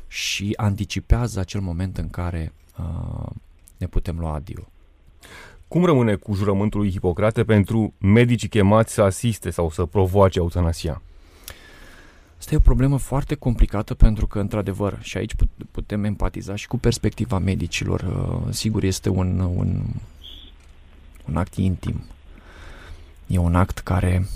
și 0.09 0.53
anticipează 0.57 1.41
acel 1.41 1.61
moment 1.61 1.99
în 1.99 2.09
care 2.11 2.53
uh, 2.79 3.31
ne 3.77 3.87
putem 3.87 4.19
lua 4.19 4.35
adio. 4.35 4.69
Cum 5.69 5.85
rămâne 5.85 6.15
cu 6.15 6.35
jurământul 6.35 6.81
lui 6.81 6.91
Hipocrate 6.91 7.45
pentru 7.45 7.93
medicii 7.99 8.49
chemați 8.49 8.93
să 8.93 9.03
asiste 9.03 9.51
sau 9.51 9.71
să 9.71 9.85
provoace 9.85 10.39
eutanasia? 10.39 11.03
Asta 12.39 12.55
e 12.55 12.57
o 12.57 12.61
problemă 12.61 12.99
foarte 12.99 13.35
complicată 13.35 13.95
pentru 13.95 14.27
că, 14.27 14.39
într-adevăr, 14.39 14.99
și 15.01 15.17
aici 15.17 15.35
putem 15.71 16.05
empatiza 16.05 16.55
și 16.55 16.67
cu 16.67 16.79
perspectiva 16.79 17.39
medicilor. 17.39 18.01
Uh, 18.01 18.55
sigur, 18.55 18.83
este 18.83 19.09
un, 19.09 19.39
un, 19.41 19.83
un 21.29 21.37
act 21.37 21.55
intim. 21.55 22.01
E 23.27 23.39
un 23.39 23.55
act 23.55 23.79
care 23.79 24.27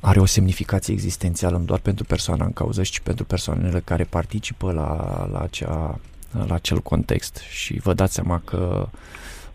are 0.00 0.20
o 0.20 0.24
semnificație 0.24 0.94
existențială 0.94 1.56
nu 1.56 1.64
doar 1.64 1.78
pentru 1.78 2.04
persoana 2.04 2.44
în 2.44 2.52
cauză, 2.52 2.82
ci 2.82 3.00
pentru 3.00 3.24
persoanele 3.24 3.80
care 3.80 4.04
participă 4.04 4.72
la, 4.72 5.26
la, 5.32 5.40
acea, 5.40 6.00
la 6.46 6.54
acel 6.54 6.80
context. 6.80 7.36
Și 7.36 7.78
vă 7.78 7.94
dați 7.94 8.14
seama 8.14 8.40
că 8.44 8.88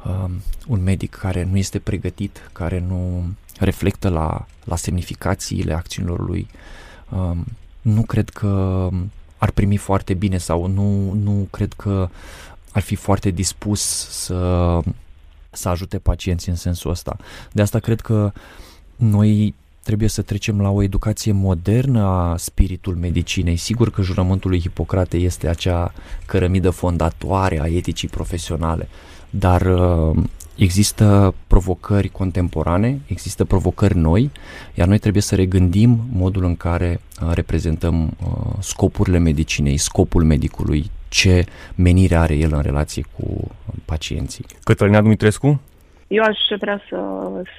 um, 0.05 0.31
un 0.67 0.83
medic 0.83 1.15
care 1.15 1.43
nu 1.43 1.57
este 1.57 1.79
pregătit, 1.79 2.50
care 2.51 2.79
nu 2.79 3.31
reflectă 3.60 4.10
la, 4.10 4.45
la 4.63 4.75
semnificațiile 4.75 5.74
acțiunilor 5.74 6.19
lui, 6.19 6.39
um, 6.39 6.57
nu 7.82 8.01
cred 8.01 8.30
că 8.30 8.89
ar 9.38 9.51
primi 9.51 9.77
foarte 9.77 10.13
bine 10.13 10.38
sau 10.38 10.68
nu, 10.68 11.13
nu 11.13 11.48
cred 11.51 11.74
că 11.74 12.10
ar 12.72 12.82
fi 12.82 12.96
foarte 12.96 13.30
dispus 13.30 13.82
să, 14.10 14.80
să 15.51 15.70
ajute 15.70 15.98
pacienții 15.98 16.51
în 16.51 16.58
sensul 16.58 16.91
ăsta. 16.91 17.18
De 17.51 17.62
asta 17.62 17.80
cred 17.80 18.01
că 18.01 18.32
noi 18.96 19.56
trebuie 19.84 20.10
să 20.10 20.22
trecem 20.22 20.62
la 20.62 20.70
o 20.70 20.82
educație 20.82 21.32
modernă 21.32 22.01
a 22.01 22.38
spiritul 22.38 22.96
medicinei. 22.96 23.56
Sigur 23.56 23.91
că 23.91 24.01
jurământul 24.01 24.50
lui 24.50 24.60
Hipocrate 24.60 25.18
este 25.18 25.48
acea 25.48 25.94
cărămidă 26.25 26.70
fondatoare 26.70 27.62
a 27.62 27.68
eticii 27.68 28.08
profesionale, 28.08 28.88
dar 29.30 29.62
uh, 29.62 30.24
există 30.63 31.34
provocări 31.48 32.10
contemporane, 32.10 33.01
există 33.08 33.46
provocări 33.46 33.98
noi, 33.98 34.32
iar 34.74 34.88
noi 34.88 34.98
trebuie 34.98 35.22
să 35.22 35.36
regândim 35.36 36.08
modul 36.12 36.44
în 36.44 36.56
care 36.56 37.01
uh, 37.22 37.32
reprezentăm 37.34 38.03
uh, 38.03 38.53
scopurile 38.60 39.18
medicinei, 39.18 39.77
scopul 39.77 40.24
medicului, 40.24 40.91
ce 41.08 41.46
menire 41.75 42.15
are 42.15 42.36
el 42.36 42.53
în 42.53 42.62
relație 42.62 43.06
cu 43.18 43.51
pacienții. 43.86 44.46
Cătălina 44.63 45.01
Dumitrescu? 45.01 45.62
Eu 46.12 46.24
aș 46.24 46.38
vrea 46.60 46.82
să 46.89 46.98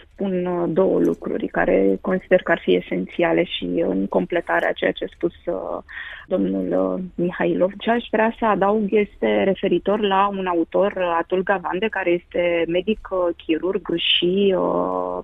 spun 0.02 0.46
uh, 0.46 0.64
două 0.68 1.00
lucruri 1.00 1.46
care 1.46 1.98
consider 2.00 2.42
că 2.42 2.50
ar 2.50 2.58
fi 2.58 2.74
esențiale 2.74 3.44
și 3.44 3.64
în 3.64 4.06
completarea 4.06 4.68
a 4.68 4.72
ceea 4.72 4.92
ce 4.92 5.04
a 5.04 5.14
spus 5.14 5.32
uh, 5.44 5.82
domnul 6.26 6.94
uh, 6.94 7.02
Mihailov. 7.14 7.70
Ce 7.78 7.90
aș 7.90 8.04
vrea 8.10 8.34
să 8.38 8.44
adaug 8.44 8.86
este 8.90 9.42
referitor 9.42 10.00
la 10.00 10.28
un 10.28 10.46
autor, 10.46 10.92
Atul 11.18 11.42
Gavande, 11.42 11.88
care 11.88 12.10
este 12.10 12.64
medic 12.68 13.08
chirurg 13.36 13.96
și 13.96 14.54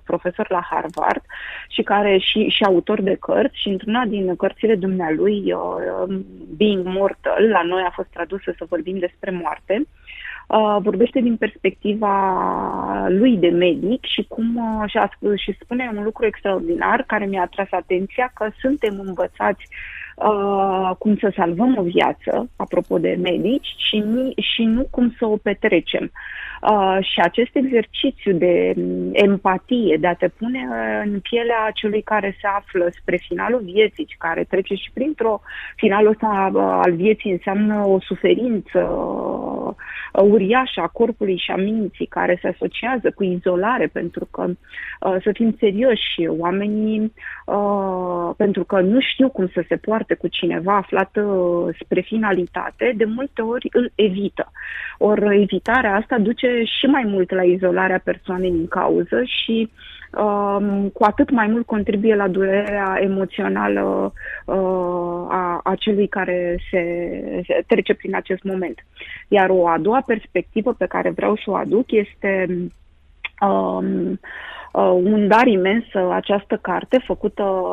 profesor 0.03 0.45
la 0.49 0.67
Harvard 0.69 1.21
și 1.67 1.81
care 1.81 2.17
și, 2.17 2.47
și 2.47 2.63
autor 2.63 3.01
de 3.01 3.15
cărți 3.19 3.59
și 3.59 3.67
într-una 3.67 4.05
din 4.05 4.35
cărțile 4.35 4.75
dumnealui, 4.75 5.55
Being 6.57 6.85
Mortal, 6.85 7.49
la 7.49 7.61
noi 7.61 7.81
a 7.85 7.91
fost 7.95 8.09
tradusă 8.09 8.53
să 8.57 8.65
vorbim 8.69 8.97
despre 8.97 9.31
moarte, 9.31 9.87
Uh, 10.49 10.77
vorbește 10.81 11.19
din 11.19 11.37
perspectiva 11.37 12.15
lui 13.07 13.37
de 13.37 13.49
medic 13.49 14.05
și 14.05 14.25
cum 14.27 14.55
uh, 14.55 14.89
și, 14.89 14.97
a, 14.97 15.09
și 15.35 15.57
spune 15.61 15.91
un 15.97 16.03
lucru 16.03 16.25
extraordinar 16.25 17.03
care 17.07 17.25
mi-a 17.25 17.41
atras 17.41 17.67
atenția 17.71 18.31
că 18.35 18.49
suntem 18.61 18.99
învățați 19.05 19.67
uh, 20.15 20.95
cum 20.97 21.17
să 21.17 21.31
salvăm 21.35 21.77
o 21.77 21.81
viață, 21.81 22.49
apropo 22.55 22.97
de 22.97 23.17
medici, 23.21 23.75
și, 23.77 24.03
și 24.53 24.63
nu 24.63 24.87
cum 24.91 25.15
să 25.17 25.25
o 25.25 25.37
petrecem. 25.37 26.11
Uh, 26.61 26.97
și 27.01 27.19
acest 27.19 27.55
exercițiu 27.55 28.33
de 28.33 28.73
mm, 28.75 29.09
empatie, 29.11 29.97
de 29.99 30.07
a 30.07 30.13
te 30.13 30.27
pune 30.27 30.67
în 31.03 31.19
pielea 31.19 31.71
celui 31.73 32.01
care 32.01 32.37
se 32.41 32.47
află 32.47 32.89
spre 33.01 33.17
finalul 33.27 33.61
vieții, 33.63 34.15
care 34.17 34.43
trece 34.43 34.73
și 34.73 34.91
printr-o 34.93 35.41
finalul 35.75 36.09
ăsta 36.11 36.51
uh, 36.53 36.61
al 36.61 36.91
vieții 36.91 37.31
înseamnă 37.31 37.85
o 37.85 37.99
suferință 37.99 38.79
uh, 38.79 39.48
uriașă 40.13 40.81
a 40.81 40.87
corpului 40.87 41.37
și 41.37 41.51
a 41.51 41.55
minții 41.55 42.05
care 42.05 42.39
se 42.41 42.47
asociază 42.47 43.11
cu 43.15 43.23
izolare, 43.23 43.87
pentru 43.87 44.27
că, 44.31 44.43
uh, 44.43 45.15
să 45.23 45.31
fim 45.33 45.55
serioși, 45.59 46.27
oamenii, 46.27 47.13
uh, 47.45 48.29
pentru 48.37 48.63
că 48.63 48.81
nu 48.81 48.99
știu 48.99 49.29
cum 49.29 49.47
să 49.53 49.63
se 49.67 49.75
poarte 49.75 50.13
cu 50.13 50.27
cineva 50.27 50.75
aflat 50.75 51.17
uh, 51.17 51.75
spre 51.83 52.01
finalitate, 52.01 52.93
de 52.97 53.05
multe 53.05 53.41
ori 53.41 53.69
îl 53.71 53.91
evită. 53.95 54.51
Ori 54.97 55.41
evitarea 55.41 55.95
asta 55.95 56.17
duce 56.17 56.63
și 56.79 56.85
mai 56.85 57.03
mult 57.05 57.31
la 57.31 57.43
izolarea 57.43 58.01
persoanei 58.03 58.49
în 58.49 58.67
cauză 58.67 59.21
și 59.23 59.69
um, 60.17 60.89
cu 60.89 61.03
atât 61.03 61.29
mai 61.29 61.47
mult 61.47 61.65
contribuie 61.65 62.15
la 62.15 62.27
durerea 62.27 62.97
emoțională 63.01 64.13
uh, 64.45 65.25
a, 65.29 65.59
a 65.63 65.75
celui 65.75 66.07
care 66.07 66.59
se, 66.71 66.83
se 67.45 67.63
trece 67.67 67.93
prin 67.93 68.15
acest 68.15 68.43
moment. 68.43 68.85
Iar 69.27 69.49
o 69.49 69.67
a 69.67 69.77
doua 69.77 69.98
perspectivă 70.05 70.73
pe 70.73 70.85
care 70.85 71.09
vreau 71.09 71.35
să 71.35 71.43
o 71.45 71.55
aduc 71.55 71.91
este 71.91 72.47
um, 73.41 74.19
uh, 74.73 74.91
un 75.03 75.27
dar 75.27 75.47
imens 75.47 75.93
uh, 75.93 76.09
această 76.11 76.57
carte 76.61 77.03
făcută, 77.05 77.63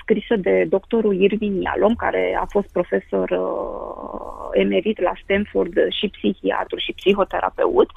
scrisă 0.00 0.36
de 0.36 0.66
doctorul 0.68 1.20
Irvin 1.20 1.60
Yalom, 1.60 1.94
care 1.94 2.38
a 2.40 2.44
fost 2.48 2.72
profesor 2.72 3.30
uh, 3.30 4.60
emerit 4.60 5.00
la 5.00 5.12
Stanford 5.22 5.72
și 6.00 6.08
psihiatru 6.08 6.78
și 6.78 6.92
psihoterapeut, 6.92 7.90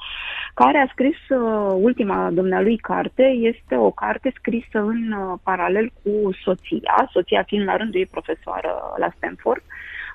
care 0.54 0.78
a 0.78 0.90
scris 0.90 1.18
uh, 1.28 1.74
ultima 1.74 2.30
dumnealui 2.32 2.76
carte. 2.76 3.22
Este 3.22 3.76
o 3.76 3.90
carte 3.90 4.32
scrisă 4.36 4.78
în 4.78 5.12
uh, 5.12 5.38
paralel 5.42 5.92
cu 6.02 6.30
soția, 6.44 7.08
soția 7.12 7.42
fiind 7.42 7.64
la 7.64 7.76
rândul 7.76 8.00
ei 8.00 8.06
profesoară 8.06 8.94
la 8.96 9.08
Stanford 9.16 9.62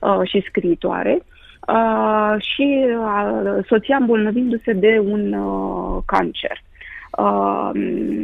uh, 0.01 0.29
și 0.29 0.45
scriitoare. 0.47 1.23
Uh, 1.67 2.35
și 2.37 2.85
uh, 2.99 3.65
soția 3.67 3.97
îmbolnăvindu-se 3.99 4.73
de 4.73 5.01
un 5.05 5.33
uh, 5.33 6.01
cancer 6.05 6.61
uh, 7.17 7.69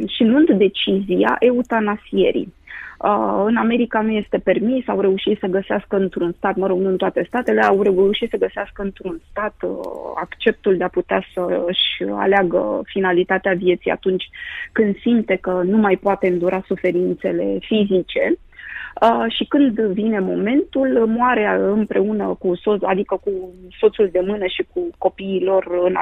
și 0.07 0.23
luând 0.23 0.49
decizia 0.49 1.35
eutanasierii. 1.39 2.53
Uh, 3.03 3.43
în 3.45 3.55
America 3.55 4.01
nu 4.01 4.11
este 4.11 4.37
permis, 4.37 4.87
au 4.87 4.99
reușit 5.01 5.39
să 5.39 5.47
găsească 5.47 5.95
într-un 5.95 6.33
stat, 6.37 6.55
mă 6.55 6.67
rog, 6.67 6.79
nu 6.79 6.89
în 6.89 6.97
toate 6.97 7.23
statele, 7.27 7.61
au 7.61 7.81
reușit 7.81 8.29
să 8.29 8.37
găsească 8.37 8.81
într-un 8.81 9.21
stat 9.29 9.55
uh, 9.61 9.69
acceptul 10.15 10.77
de 10.77 10.83
a 10.83 10.87
putea 10.87 11.23
să 11.33 11.63
își 11.67 12.11
aleagă 12.11 12.81
finalitatea 12.83 13.53
vieții 13.53 13.91
atunci 13.91 14.29
când 14.71 14.97
simte 14.99 15.35
că 15.35 15.61
nu 15.65 15.77
mai 15.77 15.95
poate 15.95 16.27
îndura 16.27 16.63
suferințele 16.67 17.57
fizice. 17.59 18.35
Uh, 19.01 19.25
și 19.35 19.45
când 19.45 19.79
vine 19.79 20.19
momentul, 20.19 21.05
moare 21.07 21.59
împreună 21.61 22.35
cu 22.39 22.55
soț, 22.55 22.81
adică 22.83 23.19
cu 23.23 23.31
soțul 23.79 24.09
de 24.11 24.19
mână 24.25 24.45
și 24.45 24.65
cu 24.73 24.89
copiii 24.97 25.43
lor, 25.43 25.67
în, 25.83 25.95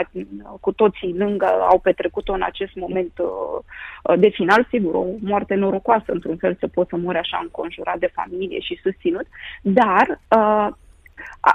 cu 0.60 0.72
toții 0.72 1.16
lângă, 1.18 1.46
au 1.46 1.80
petrecut-o 1.80 2.34
în 2.34 2.42
acest 2.44 2.76
moment 2.76 3.12
uh, 3.18 4.20
de 4.20 4.30
final, 4.30 4.68
sigur, 4.70 4.94
o 4.94 5.06
moarte 5.20 5.56
norocoasă, 5.56 6.06
într-un 6.08 6.38
fel, 6.38 6.56
să 6.60 6.68
poți 6.68 6.90
să 6.90 6.96
mori 6.98 7.18
așa 7.18 7.40
înconjurat 7.42 7.98
de 8.00 8.12
familie 8.14 8.60
și 8.60 8.80
susținut, 8.84 9.26
dar 9.62 10.20
uh, 10.38 10.68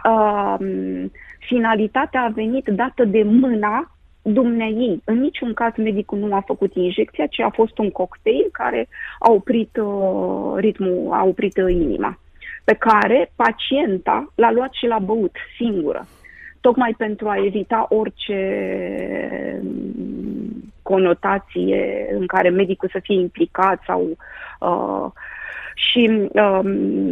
uh, 0.05 0.67
finalitatea 1.39 2.23
a 2.23 2.29
venit 2.29 2.69
dată 2.69 3.05
de 3.05 3.23
mâna 3.23 3.94
dumneai. 4.25 5.01
În 5.05 5.19
niciun 5.21 5.55
caz 5.55 5.73
medicul 5.77 6.19
nu 6.19 6.35
a 6.35 6.43
făcut 6.47 6.75
injecția, 6.75 7.27
ci 7.27 7.41
a 7.41 7.51
fost 7.51 7.79
un 7.79 7.91
cocktail 7.91 8.49
care 8.53 8.89
a 9.19 9.31
oprit 9.33 9.77
uh, 9.77 10.53
ritmul, 10.57 11.13
a 11.13 11.25
oprit 11.25 11.57
uh, 11.57 11.73
inima. 11.73 12.19
pe 12.65 12.75
care 12.75 13.33
pacienta 13.37 14.33
l-a 14.35 14.53
luat 14.53 14.73
și 14.73 14.87
l-a 14.87 14.99
băut 14.99 15.37
singură 15.57 16.07
tocmai 16.67 16.95
pentru 16.97 17.29
a 17.29 17.45
evita 17.45 17.87
orice 17.89 18.41
conotație 20.83 22.09
în 22.19 22.27
care 22.27 22.49
medicul 22.49 22.89
să 22.93 22.99
fie 23.03 23.21
implicat 23.21 23.83
sau 23.87 24.01
uh, 24.61 25.07
și 25.75 26.29
uh, 26.33 26.61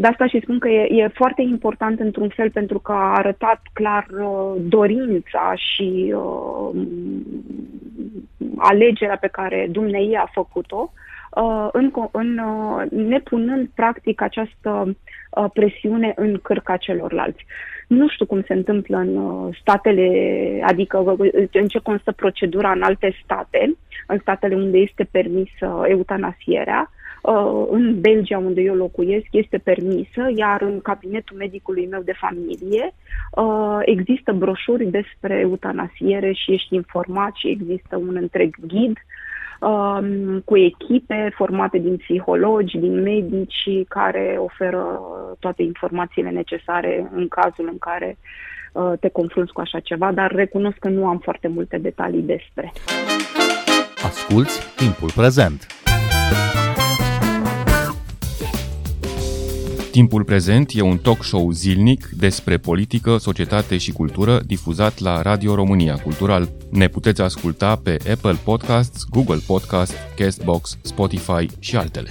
de 0.01 0.07
asta 0.07 0.27
și 0.27 0.41
spun 0.43 0.59
că 0.59 0.69
e, 0.69 1.03
e 1.03 1.09
foarte 1.09 1.43
important 1.43 2.01
într-un 2.01 2.29
fel 2.29 2.51
pentru 2.51 2.79
că 2.79 2.93
a 2.93 3.15
arătat 3.17 3.61
clar 3.73 4.07
uh, 4.21 4.55
dorința 4.61 5.53
și 5.55 6.15
uh, 6.17 6.83
alegerea 8.57 9.17
pe 9.17 9.29
care 9.33 9.69
Dumnezeu 9.71 10.21
a 10.21 10.31
făcut-o 10.33 10.93
uh, 11.31 11.69
în, 11.73 11.93
în 12.11 12.39
uh, 12.39 12.91
nepunând 12.91 13.69
practic 13.75 14.21
această 14.21 14.97
uh, 15.31 15.45
presiune 15.53 16.13
în 16.17 16.39
cârca 16.43 16.77
celorlalți. 16.77 17.47
Nu 17.87 18.09
știu 18.09 18.27
cum 18.27 18.43
se 18.47 18.53
întâmplă 18.53 18.97
în 18.97 19.17
uh, 19.17 19.57
statele, 19.61 20.09
adică 20.67 20.99
uh, 20.99 21.33
în 21.53 21.67
ce 21.67 21.79
constă 21.79 22.13
procedura 22.13 22.71
în 22.71 22.83
alte 22.83 23.17
state, 23.25 23.77
în 24.07 24.19
statele 24.19 24.55
unde 24.55 24.79
este 24.79 25.09
permisă 25.11 25.85
eutanasierea. 25.89 26.91
Uh, 26.91 27.01
în 27.71 28.01
Belgia, 28.01 28.39
unde 28.39 28.61
eu 28.61 28.75
locuiesc, 28.75 29.27
este 29.31 29.59
permisă, 29.59 30.33
iar 30.37 30.63
în 30.63 30.81
cabinetul 30.81 31.37
medicului 31.37 31.87
meu 31.87 32.01
de 32.01 32.15
familie 32.21 32.95
există 33.85 34.33
broșuri 34.33 34.85
despre 34.85 35.39
eutanasiere 35.39 36.33
și 36.33 36.53
ești 36.53 36.75
informat 36.75 37.35
și 37.35 37.49
există 37.49 37.97
un 37.97 38.17
întreg 38.17 38.57
ghid 38.67 38.97
Um, 39.63 40.41
cu 40.45 40.57
echipe 40.57 41.33
formate 41.35 41.79
din 41.79 41.97
psihologi, 41.97 42.79
din 42.79 43.03
medici 43.03 43.69
care 43.89 44.37
oferă 44.39 45.01
toate 45.39 45.63
informațiile 45.63 46.31
necesare 46.31 47.11
în 47.15 47.29
cazul 47.29 47.69
în 47.71 47.79
care 47.79 48.19
uh, 48.73 48.93
te 49.01 49.09
confrunți 49.09 49.53
cu 49.53 49.61
așa 49.61 49.81
ceva, 49.81 50.13
dar 50.13 50.31
recunosc 50.31 50.79
că 50.79 50.89
nu 50.89 51.07
am 51.07 51.19
foarte 51.19 51.49
multe 51.49 51.79
detalii 51.79 52.23
despre. 52.23 52.73
Asculți 54.05 54.77
timpul 54.77 55.11
prezent! 55.15 55.67
Timpul 59.93 60.25
prezent 60.25 60.71
e 60.75 60.81
un 60.81 60.99
talk 60.99 61.25
show 61.25 61.51
zilnic 61.51 62.09
despre 62.17 62.57
politică, 62.57 63.17
societate 63.17 63.77
și 63.77 63.93
cultură 63.93 64.41
difuzat 64.47 64.99
la 64.99 65.23
Radio 65.23 65.55
România 65.55 65.95
Cultural. 65.95 66.49
Ne 66.71 66.89
puteți 66.89 67.21
asculta 67.21 67.77
pe 67.77 67.97
Apple 68.11 68.39
Podcasts, 68.45 69.05
Google 69.11 69.41
Podcasts, 69.47 69.95
Castbox, 70.17 70.79
Spotify 70.83 71.47
și 71.59 71.77
altele. 71.77 72.11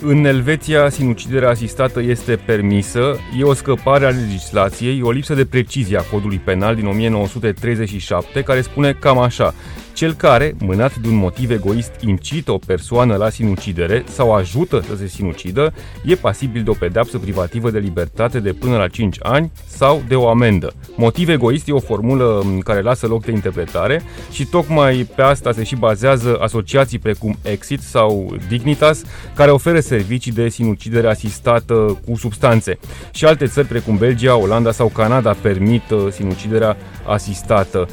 În 0.00 0.24
Elveția, 0.24 0.88
sinuciderea 0.88 1.48
asistată 1.48 2.00
este 2.00 2.36
permisă, 2.36 3.16
e 3.38 3.42
o 3.42 3.54
scăpare 3.54 4.06
a 4.06 4.10
legislației, 4.10 5.02
o 5.02 5.10
lipsă 5.10 5.34
de 5.34 5.44
precizie 5.44 5.98
a 5.98 6.02
codului 6.02 6.38
penal 6.38 6.74
din 6.74 6.86
1937, 6.86 8.42
care 8.42 8.60
spune 8.60 8.92
cam 8.92 9.18
așa. 9.18 9.54
Cel 9.94 10.14
care, 10.14 10.54
mânat 10.58 10.96
de 10.96 11.08
un 11.08 11.14
motiv 11.14 11.50
egoist, 11.50 11.92
incită 12.00 12.52
o 12.52 12.58
persoană 12.58 13.16
la 13.16 13.28
sinucidere 13.28 14.04
sau 14.08 14.34
ajută 14.34 14.84
să 14.88 14.96
se 14.96 15.06
sinucidă, 15.06 15.72
e 16.04 16.14
pasibil 16.14 16.62
de 16.62 16.70
o 16.70 16.72
pedeapsă 16.72 17.18
privativă 17.18 17.70
de 17.70 17.78
libertate 17.78 18.40
de 18.40 18.52
până 18.52 18.76
la 18.76 18.88
5 18.88 19.16
ani 19.22 19.52
sau 19.66 20.02
de 20.08 20.14
o 20.14 20.28
amendă. 20.28 20.72
Motiv 20.96 21.28
egoist 21.28 21.68
e 21.68 21.72
o 21.72 21.78
formulă 21.78 22.44
care 22.64 22.80
lasă 22.80 23.06
loc 23.06 23.24
de 23.24 23.30
interpretare 23.30 24.02
și 24.30 24.46
tocmai 24.46 25.08
pe 25.14 25.22
asta 25.22 25.52
se 25.52 25.64
și 25.64 25.76
bazează 25.76 26.38
asociații 26.40 26.98
precum 26.98 27.36
Exit 27.42 27.80
sau 27.80 28.36
Dignitas, 28.48 29.02
care 29.34 29.50
oferă 29.50 29.80
servicii 29.80 30.32
de 30.32 30.48
sinucidere 30.48 31.08
asistată 31.08 32.00
cu 32.06 32.16
substanțe. 32.16 32.78
Și 33.12 33.24
alte 33.24 33.46
țări 33.46 33.66
precum 33.66 33.96
Belgia, 33.96 34.36
Olanda 34.36 34.72
sau 34.72 34.88
Canada 34.88 35.36
permit 35.42 35.90
uh, 35.90 36.06
sinuciderea 36.10 36.76
asistată 37.06 37.88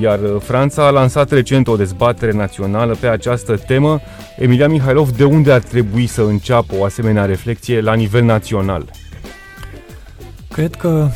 iar 0.00 0.20
uh, 0.20 0.40
Franța 0.40 0.86
a 0.86 0.90
lansat 0.90 1.30
recent 1.30 1.68
o 1.68 1.76
dezbatere 1.76 2.32
națională 2.32 2.94
pe 2.94 3.06
această 3.06 3.56
temă. 3.56 4.00
Emilia 4.38 4.68
Mihailov, 4.68 5.10
de 5.10 5.24
unde 5.24 5.52
ar 5.52 5.60
trebui 5.60 6.06
să 6.06 6.22
înceapă 6.22 6.74
o 6.76 6.84
asemenea 6.84 7.24
reflexie 7.24 7.80
la 7.80 7.94
nivel 7.94 8.24
național? 8.24 8.90
Cred 10.48 10.74
că 10.74 11.08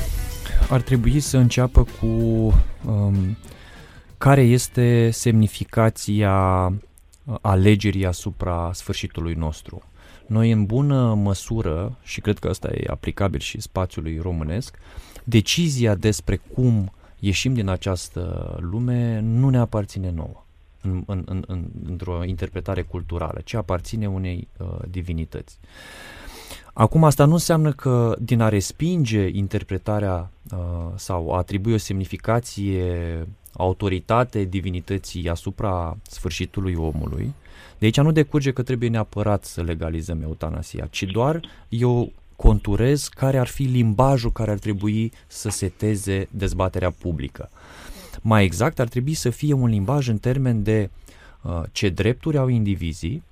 ar 0.69 0.81
trebui 0.81 1.21
să 1.21 1.37
înceapă 1.37 1.87
cu 2.01 2.07
um, 2.07 3.37
care 4.19 4.43
este 4.43 5.11
semnificația 5.11 6.67
uh, 6.67 7.35
alegerii 7.41 8.07
asupra 8.07 8.71
sfârșitului 8.75 9.35
nostru. 9.35 9.83
Noi, 10.27 10.51
în 10.51 10.65
bună 10.65 11.15
măsură, 11.15 11.99
și 12.03 12.21
cred 12.21 12.39
că 12.39 12.49
asta 12.49 12.69
e 12.73 12.85
aplicabil 12.87 13.41
și 13.41 13.61
spațiului 13.61 14.19
românesc, 14.23 14.79
decizia 15.25 15.95
despre 15.95 16.41
cum 16.55 16.93
ieșim 17.19 17.55
din 17.55 17.69
această 17.69 18.57
lume 18.61 19.21
nu 19.21 19.49
ne 19.49 19.59
aparține 19.59 20.11
nouă 20.11 20.45
în, 20.83 21.03
în, 21.07 21.23
în, 21.27 21.45
în, 21.47 21.65
într-o 21.89 22.25
interpretare 22.25 22.83
culturală, 22.83 23.41
ci 23.45 23.55
aparține 23.55 24.09
unei 24.09 24.49
uh, 24.59 24.67
divinități. 24.91 25.59
Acum, 26.73 27.05
asta 27.05 27.25
nu 27.25 27.33
înseamnă 27.33 27.73
că 27.73 28.17
din 28.21 28.41
a 28.41 28.49
respinge 28.49 29.29
interpretarea 29.33 30.31
uh, 30.53 30.59
sau 30.95 31.33
a 31.33 31.37
atribui 31.37 31.73
o 31.73 31.77
semnificație, 31.77 33.27
autoritate 33.53 34.45
divinității 34.45 35.29
asupra 35.29 35.97
sfârșitului 36.03 36.75
omului, 36.75 37.35
de 37.79 37.85
aici 37.85 38.01
nu 38.01 38.13
decurge 38.13 38.53
că 38.53 38.63
trebuie 38.63 38.89
neapărat 38.89 39.45
să 39.45 39.63
legalizăm 39.63 40.23
eutanasia, 40.23 40.87
ci 40.91 41.03
doar 41.03 41.41
e 41.69 41.85
o 41.85 42.07
conturez 42.37 43.09
care 43.09 43.38
ar 43.38 43.46
fi 43.46 43.62
limbajul 43.62 44.33
care 44.33 44.51
ar 44.51 44.59
trebui 44.59 45.12
să 45.27 45.49
seteze 45.49 46.29
dezbaterea 46.31 46.90
publică. 46.90 47.51
Mai 48.20 48.44
exact, 48.44 48.79
ar 48.79 48.88
trebui 48.88 49.14
să 49.14 49.31
fie 49.31 49.53
un 49.53 49.68
limbaj 49.68 50.09
în 50.09 50.18
termen 50.18 50.62
de 50.62 50.90
uh, 51.42 51.62
ce 51.72 51.88
drepturi 51.88 52.37
au 52.37 52.49
indivizii, 52.49 53.22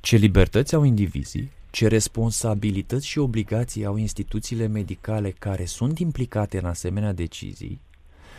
ce 0.00 0.16
libertăți 0.16 0.74
au 0.74 0.84
indivizii, 0.84 1.50
ce 1.70 1.86
responsabilități 1.86 3.06
și 3.06 3.18
obligații 3.18 3.84
au 3.84 3.96
instituțiile 3.96 4.66
medicale 4.66 5.30
care 5.30 5.64
sunt 5.64 5.98
implicate 5.98 6.58
în 6.58 6.64
asemenea 6.64 7.12
decizii 7.12 7.80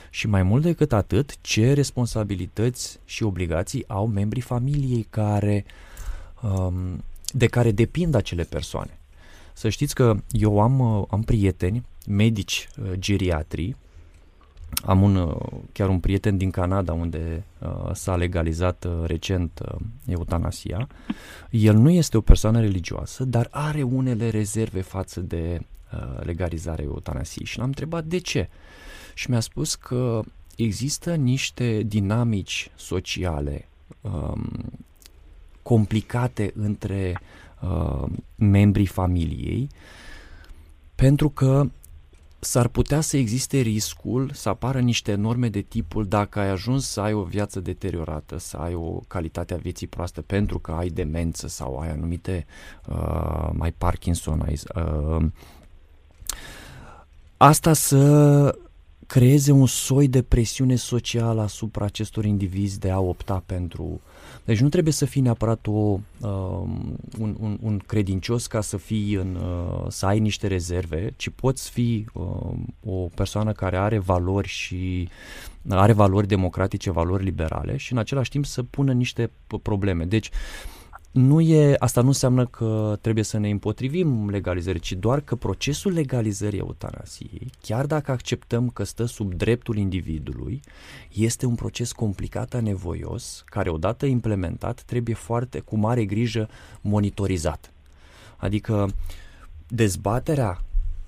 și 0.10 0.28
mai 0.28 0.44
mult 0.44 0.64
decât 0.64 0.94
atât, 0.94 1.42
ce 1.42 1.74
responsabilități 1.74 3.00
și 3.06 3.24
obligații 3.24 3.84
au 3.88 4.08
membrii 4.08 4.42
familiei 4.42 5.08
care, 5.10 5.66
um, 6.42 7.04
de 7.32 7.48
care 7.48 7.72
depind 7.72 8.16
acele 8.16 8.44
persoane. 8.44 8.99
Să 9.60 9.70
știți 9.70 9.96
că 9.96 10.16
eu 10.32 10.62
am, 10.62 10.80
uh, 10.80 11.04
am 11.10 11.22
prieteni, 11.22 11.86
medici 12.08 12.70
uh, 12.82 12.92
geriatri, 12.94 13.76
am 14.84 15.02
un, 15.02 15.16
uh, 15.16 15.36
chiar 15.72 15.90
un 15.90 16.00
prieten 16.00 16.38
din 16.38 16.52
Canada 16.52 16.94
unde 16.94 17.44
uh, 17.60 17.90
s-a 17.94 18.16
legalizat 18.16 18.86
uh, 18.86 19.06
recent 19.06 19.60
uh, 19.66 19.80
eutanasia. 20.06 20.88
El 21.50 21.76
nu 21.76 21.90
este 21.90 22.18
o 22.18 22.22
persoană 22.22 22.60
religioasă, 22.60 23.24
dar 23.24 23.48
are 23.52 23.82
unele 23.82 24.30
rezerve 24.30 24.82
față 24.82 25.20
de 25.20 25.62
uh, 25.94 26.24
legalizarea 26.24 26.86
eutanasiei 26.86 27.46
și 27.46 27.58
l-am 27.58 27.68
întrebat 27.68 28.06
de 28.06 28.18
ce. 28.18 28.50
Și 29.14 29.30
mi-a 29.30 29.40
spus 29.40 29.76
că 29.76 30.22
există 30.56 31.16
niște 31.16 31.84
dinamici 31.84 32.72
sociale 32.76 33.68
um, 34.02 34.50
complicate 35.62 36.54
între 36.56 37.20
uh, 37.62 38.08
membrii 38.36 38.86
familiei, 38.86 39.70
pentru 40.96 41.30
că 41.30 41.70
s-ar 42.40 42.68
putea 42.68 43.02
să 43.02 43.18
existe 43.18 43.60
riscul 43.60 44.30
să 44.34 44.50
apară 44.50 44.80
niște 44.80 45.16
norme 45.16 45.50
de 45.50 45.62
tipul 45.62 46.08
dacă 46.08 46.40
ai 46.40 46.50
ajuns 46.50 46.88
să 46.88 47.02
ai 47.02 47.14
o 47.14 47.24
viață 47.24 47.60
deteriorată, 47.60 48.38
să 48.38 48.58
ai 48.58 48.74
o 48.74 49.00
calitate 49.08 49.54
a 49.54 49.58
vieții 49.58 49.88
proastă 49.88 50.22
pentru 50.22 50.60
că 50.60 50.72
ai 50.72 50.90
demență 50.90 51.48
sau 51.48 51.80
ai 51.80 51.90
anumite, 51.90 52.46
uh, 52.88 53.50
mai 53.52 53.72
Parkinson, 53.72 54.42
ai, 54.42 54.60
uh, 54.76 55.26
asta 57.38 57.74
să 57.74 58.58
creeze 59.08 59.52
un 59.52 59.66
soi 59.66 60.08
de 60.08 60.22
presiune 60.22 60.76
socială 60.76 61.42
asupra 61.42 61.86
acestor 61.86 62.26
indivizi 62.26 62.80
de 62.80 62.90
a 62.90 63.00
opta 63.00 63.44
pentru 63.46 64.02
deci 64.50 64.60
nu 64.60 64.70
trebuie 64.70 64.94
să 64.94 65.06
fii 65.06 65.22
neapărat 65.22 65.68
o, 65.68 65.72
uh, 65.72 66.00
un, 67.20 67.36
un, 67.40 67.58
un 67.62 67.78
credincios 67.86 68.48
ca 68.48 68.62
să 68.62 68.78
fii 68.78 69.14
în, 69.14 69.36
uh, 69.36 69.86
să 69.88 70.06
ai 70.06 70.20
niște 70.20 70.48
rezerve, 70.48 71.14
ci 71.16 71.30
poți 71.30 71.70
fi 71.70 72.06
uh, 72.14 72.24
o 72.86 73.08
persoană 73.16 73.52
care 73.52 73.78
are 73.78 73.98
valori 73.98 74.48
și 74.48 75.10
are 75.70 75.94
valori 75.94 76.28
democratice, 76.28 76.92
valori 76.92 77.24
liberale 77.24 77.78
și 77.78 77.92
în 77.92 77.98
același 77.98 78.30
timp 78.30 78.46
să 78.46 78.64
pună 78.64 78.92
niște 78.92 79.32
probleme. 79.62 80.04
Deci 80.04 80.28
uh, 80.28 80.79
nu 81.12 81.42
e, 81.42 81.76
asta 81.80 82.02
nu 82.02 82.08
înseamnă 82.08 82.46
că 82.46 82.98
trebuie 83.02 83.24
să 83.24 83.38
ne 83.38 83.50
împotrivim 83.50 84.30
legalizării, 84.30 84.80
ci 84.80 84.94
doar 84.94 85.22
că 85.22 85.36
procesul 85.36 85.92
legalizării 85.92 86.60
eutanasiei, 86.60 87.52
chiar 87.62 87.86
dacă 87.86 88.12
acceptăm 88.12 88.70
că 88.70 88.84
stă 88.84 89.06
sub 89.06 89.34
dreptul 89.34 89.78
individului, 89.78 90.62
este 91.14 91.46
un 91.46 91.56
proces 91.56 91.92
complicat, 91.92 92.54
anevoios, 92.54 93.44
care 93.46 93.70
odată 93.70 94.06
implementat 94.06 94.82
trebuie 94.82 95.16
foarte 95.16 95.60
cu 95.60 95.78
mare 95.78 96.06
grijă 96.06 96.50
monitorizat. 96.82 97.72
Adică 98.38 98.90
dezbaterea, 99.68 100.62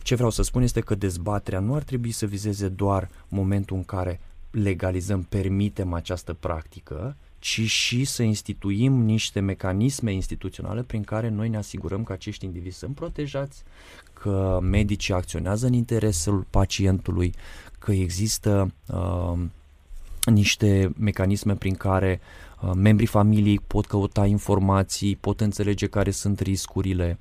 ce 0.04 0.16
vreau 0.16 0.30
să 0.30 0.42
spun 0.42 0.62
este 0.62 0.80
că 0.80 0.96
dezbaterea 0.96 1.60
nu 1.60 1.74
ar 1.74 1.84
trebui 1.84 2.12
să 2.12 2.26
vizeze 2.26 2.68
doar 2.68 3.10
momentul 3.28 3.76
în 3.76 3.84
care 3.84 4.20
legalizăm, 4.52 5.24
permitem 5.24 5.94
această 5.94 6.34
practică, 6.34 7.16
ci 7.42 7.62
și 7.62 8.06
să 8.06 8.24
instituim 8.24 8.94
niște 8.94 9.40
mecanisme 9.40 10.14
instituționale 10.14 10.84
prin 10.84 11.04
care 11.04 11.30
noi 11.30 11.50
ne 11.50 11.58
asigurăm 11.58 12.04
că 12.04 12.14
acești 12.14 12.46
indivizi 12.46 12.78
sunt 12.78 12.96
protejați, 12.96 13.64
că 14.14 14.60
medicii 14.62 15.14
acționează 15.14 15.66
în 15.66 15.74
interesul 15.74 16.46
pacientului, 16.50 17.34
că 17.80 17.92
există 17.92 18.74
uh, 18.88 19.40
niște 20.26 20.94
mecanisme 20.98 21.56
prin 21.56 21.76
care 21.76 22.20
uh, 22.22 22.51
membrii 22.76 23.08
familiei 23.08 23.60
pot 23.68 23.86
căuta 23.86 24.26
informații, 24.26 25.18
pot 25.22 25.42
înțelege 25.42 25.88
care 25.88 26.12
sunt 26.12 26.40
riscurile. 26.40 27.20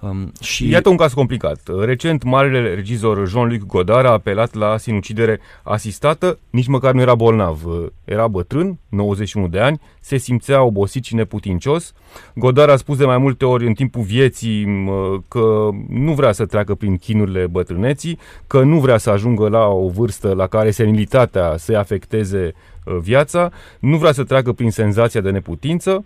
Um, 0.00 0.32
și... 0.40 0.68
Iată 0.68 0.88
un 0.88 0.96
caz 0.96 1.12
complicat. 1.12 1.60
Recent, 1.80 2.22
marele 2.22 2.74
regizor 2.74 3.28
Jean-Luc 3.28 3.66
Godard 3.66 4.06
a 4.06 4.10
apelat 4.10 4.54
la 4.54 4.76
sinucidere 4.76 5.40
asistată, 5.62 6.38
nici 6.50 6.66
măcar 6.66 6.94
nu 6.94 7.00
era 7.00 7.14
bolnav. 7.14 7.62
Era 8.04 8.28
bătrân, 8.28 8.78
91 8.88 9.48
de 9.48 9.58
ani, 9.58 9.80
se 10.00 10.16
simțea 10.16 10.62
obosit 10.62 11.04
și 11.04 11.14
neputincios. 11.14 11.92
Godard 12.34 12.70
a 12.70 12.76
spus 12.76 12.96
de 12.96 13.04
mai 13.04 13.18
multe 13.18 13.44
ori 13.44 13.66
în 13.66 13.74
timpul 13.74 14.02
vieții 14.02 14.66
că 15.28 15.68
nu 15.88 16.12
vrea 16.12 16.32
să 16.32 16.46
treacă 16.46 16.74
prin 16.74 16.96
chinurile 16.96 17.46
bătrâneții, 17.46 18.18
că 18.46 18.62
nu 18.62 18.78
vrea 18.80 18.98
să 18.98 19.10
ajungă 19.10 19.48
la 19.48 19.66
o 19.66 19.88
vârstă 19.88 20.32
la 20.34 20.46
care 20.46 20.70
senilitatea 20.70 21.56
să-i 21.56 21.76
afecteze 21.76 22.54
uh, 22.54 22.70
viața, 22.98 23.50
nu 23.78 23.96
vrea 23.96 24.12
să 24.12 24.24
treacă 24.24 24.52
prin 24.52 24.70
senzația 24.70 25.20
de 25.20 25.30
neputință, 25.30 26.04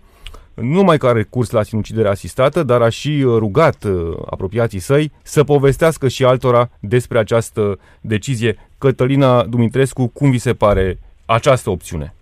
nu 0.53 0.73
numai 0.73 0.97
că 0.97 1.07
are 1.07 1.17
recurs 1.17 1.49
la 1.49 1.63
sinucidere 1.63 2.07
asistată, 2.07 2.63
dar 2.63 2.81
a 2.81 2.89
și 2.89 3.09
uh, 3.09 3.37
rugat 3.37 3.83
uh, 3.83 4.17
apropiații 4.29 4.79
săi 4.79 5.11
să 5.23 5.43
povestească 5.43 6.07
și 6.07 6.25
altora 6.25 6.69
despre 6.79 7.19
această 7.19 7.79
decizie. 8.01 8.57
Cătălina 8.77 9.43
Dumitrescu, 9.43 10.07
cum 10.07 10.29
vi 10.29 10.37
se 10.37 10.53
pare 10.53 10.99
această 11.25 11.69
opțiune? 11.69 12.14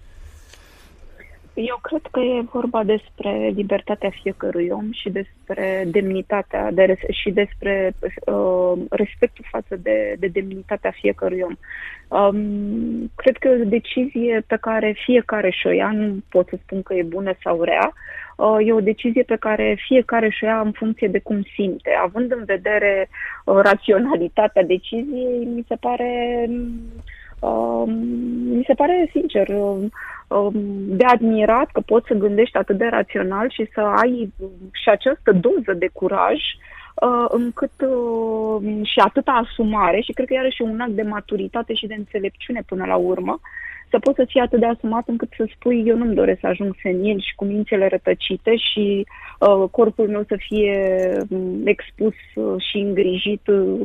Eu 1.53 1.79
cred 1.81 2.01
că 2.11 2.19
e 2.19 2.41
vorba 2.51 2.83
despre 2.83 3.51
libertatea 3.55 4.09
fiecărui 4.21 4.69
om 4.69 4.91
și 4.91 5.09
despre 5.09 5.83
demnitatea 5.91 6.71
de, 6.71 6.97
și 7.11 7.31
despre 7.31 7.93
uh, 8.25 8.73
respectul 8.89 9.45
față 9.49 9.75
de, 9.75 10.15
de 10.19 10.27
demnitatea 10.27 10.91
fiecărui 10.91 11.41
om. 11.41 11.55
Um, 12.19 13.11
cred 13.15 13.37
că 13.37 13.47
e 13.47 13.61
o 13.61 13.65
decizie 13.65 14.43
pe 14.47 14.57
care 14.61 14.95
fiecare 15.05 15.49
și-o 15.49 15.69
ia, 15.69 15.91
nu 15.91 16.15
pot 16.29 16.47
să 16.47 16.57
spun 16.61 16.81
că 16.81 16.93
e 16.93 17.03
bună 17.03 17.33
sau 17.43 17.61
rea, 17.61 17.93
uh, 18.37 18.57
e 18.67 18.73
o 18.73 18.79
decizie 18.79 19.23
pe 19.23 19.35
care 19.35 19.77
fiecare 19.87 20.29
și-o 20.29 20.47
ia 20.47 20.59
în 20.59 20.71
funcție 20.71 21.07
de 21.07 21.19
cum 21.19 21.43
simte. 21.55 21.89
Având 22.03 22.31
în 22.31 22.43
vedere 22.45 23.09
uh, 23.45 23.55
raționalitatea 23.55 24.63
deciziei, 24.63 25.45
mi 25.55 25.65
se 25.67 25.75
pare... 25.75 26.45
Uh, 27.39 27.83
mi 28.55 28.63
se 28.67 28.73
pare, 28.73 29.09
sincer, 29.11 29.47
uh, 29.47 29.85
Um, 29.87 30.22
de 30.86 31.06
admirat 31.06 31.69
că 31.72 31.80
poți 31.80 32.08
să 32.08 32.13
gândești 32.13 32.58
atât 32.58 32.78
de 32.78 32.86
rațional 32.86 33.50
și 33.50 33.69
să 33.74 33.82
ai 33.82 34.34
și 34.72 34.89
această 34.89 35.32
doză 35.32 35.74
de 35.78 35.89
curaj 35.93 36.39
uh, 36.96 37.26
încât 37.28 37.82
uh, 37.82 38.80
și 38.84 39.00
atâta 39.00 39.32
asumare 39.32 40.02
și 40.02 40.12
cred 40.12 40.28
că 40.28 40.34
iarăși 40.34 40.62
un 40.62 40.80
act 40.80 40.91
de 40.91 41.02
maturitate 41.02 41.74
și 41.74 41.88
de 41.88 41.93
înțelepciune 41.93 42.62
până 42.65 42.86
la 42.86 42.96
urmă 42.96 43.39
să 43.93 44.00
poți 44.00 44.15
să 44.15 44.26
fii 44.28 44.41
atât 44.41 44.60
de 44.60 44.65
asumat 44.65 45.08
încât 45.08 45.30
să 45.38 45.46
spui 45.56 45.84
eu 45.86 45.98
nu-mi 45.98 46.15
doresc 46.15 46.39
să 46.39 46.48
ajung 46.48 46.76
senil 46.82 47.19
și 47.19 47.36
cu 47.36 47.46
mințele 47.46 47.88
rătăcite 47.88 48.56
și 48.56 49.06
uh, 49.39 49.69
corpul 49.72 50.08
meu 50.08 50.24
să 50.28 50.36
fie 50.38 50.78
um, 51.30 51.62
expus 51.65 52.13
uh, 52.36 52.56
și 52.69 52.78
îngrijit 52.78 53.48
uh, 53.48 53.80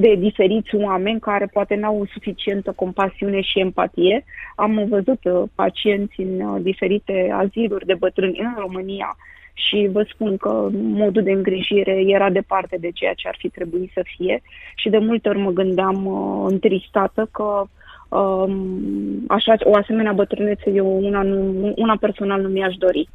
de 0.00 0.14
diferiți 0.14 0.74
oameni 0.74 1.20
care 1.20 1.46
poate 1.46 1.74
n-au 1.74 2.06
suficientă 2.12 2.72
compasiune 2.76 3.40
și 3.40 3.58
empatie. 3.58 4.24
Am 4.56 4.86
văzut 4.88 5.24
uh, 5.24 5.42
pacienți 5.54 6.20
în 6.20 6.40
uh, 6.40 6.62
diferite 6.62 7.30
aziluri 7.32 7.86
de 7.86 7.94
bătrâni 7.94 8.38
în 8.38 8.54
România 8.58 9.16
și 9.52 9.88
vă 9.92 10.06
spun 10.12 10.36
că 10.36 10.68
modul 10.72 11.22
de 11.22 11.30
îngrijire 11.30 12.02
era 12.06 12.30
departe 12.30 12.76
de 12.80 12.90
ceea 12.90 13.12
ce 13.12 13.28
ar 13.28 13.36
fi 13.38 13.48
trebuit 13.48 13.90
să 13.94 14.02
fie 14.16 14.42
și 14.76 14.88
de 14.88 14.98
multe 14.98 15.28
ori 15.28 15.38
mă 15.38 15.50
gândeam 15.50 16.06
uh, 16.06 16.46
întristată 16.50 17.28
că 17.30 17.64
Um, 18.10 19.24
așa, 19.28 19.54
o 19.64 19.76
asemenea 19.76 20.12
bătrânețe 20.12 20.70
eu 20.70 21.04
una, 21.04 21.22
nu, 21.22 21.72
una 21.76 21.96
personal 21.96 22.40
nu 22.40 22.48
mi-aș 22.48 22.74
dori. 22.74 23.08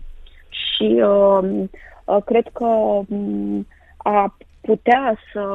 Și 0.50 1.02
uh, 1.04 1.40
uh, 2.06 2.18
cred 2.26 2.48
că 2.54 2.66
um, 2.66 3.68
a 3.98 4.36
putea 4.66 5.20
să, 5.32 5.46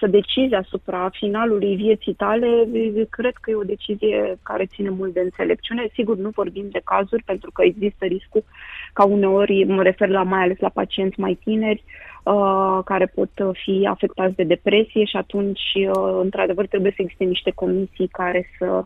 să 0.00 0.06
decizi 0.06 0.54
asupra 0.54 1.10
finalului 1.12 1.76
vieții 1.76 2.14
tale, 2.14 2.68
cred 3.10 3.34
că 3.40 3.50
e 3.50 3.54
o 3.54 3.72
decizie 3.74 4.38
care 4.42 4.66
ține 4.66 4.90
mult 4.90 5.12
de 5.12 5.20
înțelepciune. 5.20 5.88
Sigur, 5.92 6.16
nu 6.16 6.28
vorbim 6.28 6.68
de 6.70 6.80
cazuri, 6.84 7.22
pentru 7.22 7.50
că 7.50 7.62
există 7.64 8.04
riscul 8.04 8.44
ca 8.92 9.04
uneori, 9.04 9.64
mă 9.64 9.82
refer 9.82 10.08
la 10.08 10.22
mai 10.22 10.42
ales 10.42 10.58
la 10.58 10.68
pacienți 10.68 11.20
mai 11.20 11.38
tineri, 11.44 11.84
uh, 12.22 12.78
care 12.84 13.06
pot 13.06 13.30
fi 13.64 13.86
afectați 13.90 14.36
de 14.36 14.42
depresie 14.42 15.04
și 15.04 15.16
atunci, 15.16 15.72
uh, 15.74 16.18
într-adevăr, 16.22 16.66
trebuie 16.66 16.92
să 16.96 17.02
existe 17.02 17.24
niște 17.24 17.50
comisii 17.54 18.08
care 18.08 18.48
să 18.58 18.84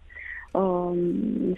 uh, 0.50 0.92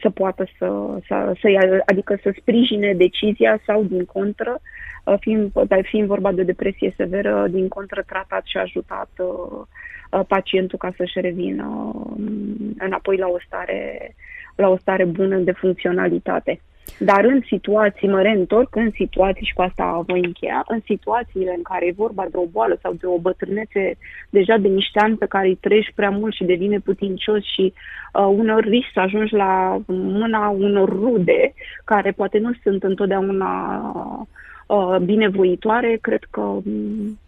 să 0.01 0.11
poată 0.11 0.47
să, 0.59 0.69
să, 1.07 1.33
să 1.40 1.51
ia, 1.51 1.83
adică 1.87 2.19
să 2.23 2.35
sprijine 2.40 2.95
decizia 2.95 3.61
sau 3.67 3.83
din 3.83 4.05
contră 4.05 4.61
Uh, 4.61 4.74
fiind, 5.21 5.53
fiind 5.83 6.07
vorba 6.07 6.33
de 6.33 6.43
depresie 6.43 6.95
severă, 6.97 7.47
din 7.51 7.69
contră 7.69 8.03
tratat 8.07 8.43
și 8.45 8.57
ajutat 8.57 9.11
uh, 9.19 9.67
uh, 10.11 10.21
pacientul 10.29 10.79
ca 10.79 10.93
să-și 10.97 11.21
revină 11.21 11.64
um, 11.64 12.75
înapoi 12.79 13.17
la 13.17 13.27
o 13.27 13.37
stare, 13.47 14.14
la 14.57 14.69
o 14.69 14.77
stare 14.77 15.05
bună 15.05 15.37
de 15.37 15.53
funcționalitate. 15.53 16.61
Dar 16.99 17.25
în 17.25 17.40
situații, 17.47 18.09
mă 18.09 18.23
reîntorc, 18.23 18.77
în 18.77 18.90
situații, 18.90 19.47
și 19.47 19.53
cu 19.53 19.62
asta 19.62 20.03
voi 20.07 20.21
încheia, 20.25 20.64
în 20.67 20.81
situațiile 20.85 21.53
în 21.57 21.62
care 21.62 21.87
e 21.87 21.93
vorba 21.97 22.27
de 22.31 22.37
o 22.37 22.47
boală 22.47 22.79
sau 22.83 22.93
de 22.93 23.07
o 23.07 23.19
bătrânețe 23.19 23.97
deja 24.31 24.57
de 24.57 24.69
niște 24.69 24.99
ani 24.99 25.17
pe 25.17 25.27
care 25.27 25.47
îi 25.47 25.59
trăiești 25.61 25.93
prea 25.93 26.11
mult 26.11 26.35
și 26.35 26.45
devine 26.45 26.79
putincios 26.79 27.43
și 27.55 27.73
uh, 27.73 28.27
uneori 28.37 28.69
risc 28.69 28.87
să 28.93 29.01
ajungi 29.01 29.35
la 29.35 29.81
mâna 29.87 30.49
unor 30.49 30.88
rude 30.88 31.55
care 31.85 32.11
poate 32.11 32.38
nu 32.38 32.51
sunt 32.62 32.83
întotdeauna 32.83 33.79
uh, 33.95 34.27
Uh, 34.66 34.96
binevoitoare, 35.05 35.98
cred 36.00 36.22
că 36.31 36.40
mm, 36.40 37.18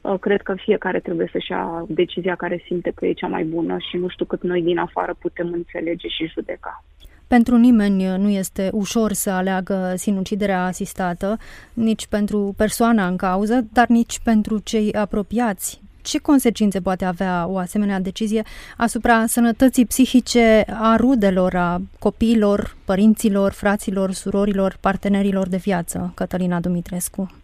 uh, 0.00 0.18
cred 0.20 0.42
că 0.42 0.54
fiecare 0.54 1.00
trebuie 1.00 1.28
să-și 1.32 1.50
ia 1.50 1.84
decizia 1.88 2.34
care 2.34 2.62
simte 2.66 2.92
că 2.94 3.06
e 3.06 3.12
cea 3.12 3.26
mai 3.26 3.44
bună 3.44 3.76
și 3.78 3.96
nu 3.96 4.08
știu 4.08 4.24
cât 4.24 4.42
noi 4.42 4.62
din 4.62 4.78
afară 4.78 5.14
putem 5.18 5.52
înțelege 5.52 6.08
și 6.08 6.26
judeca. 6.26 6.84
Pentru 7.26 7.56
nimeni 7.56 8.04
nu 8.04 8.28
este 8.28 8.70
ușor 8.72 9.12
să 9.12 9.30
aleagă 9.30 9.92
sinuciderea 9.96 10.64
asistată, 10.64 11.36
nici 11.72 12.06
pentru 12.06 12.54
persoana 12.56 13.06
în 13.06 13.16
cauză, 13.16 13.66
dar 13.72 13.86
nici 13.86 14.20
pentru 14.24 14.58
cei 14.58 14.92
apropiați 14.92 15.82
ce 16.04 16.18
consecințe 16.18 16.80
poate 16.80 17.04
avea 17.04 17.46
o 17.48 17.58
asemenea 17.58 18.00
decizie 18.00 18.42
asupra 18.76 19.26
sănătății 19.26 19.86
psihice 19.86 20.64
a 20.68 20.96
rudelor, 20.96 21.56
a 21.56 21.80
copiilor, 21.98 22.76
părinților, 22.84 23.52
fraților, 23.52 24.12
surorilor, 24.12 24.76
partenerilor 24.80 25.48
de 25.48 25.56
viață, 25.56 26.12
Cătălina 26.14 26.60
Dumitrescu? 26.60 27.43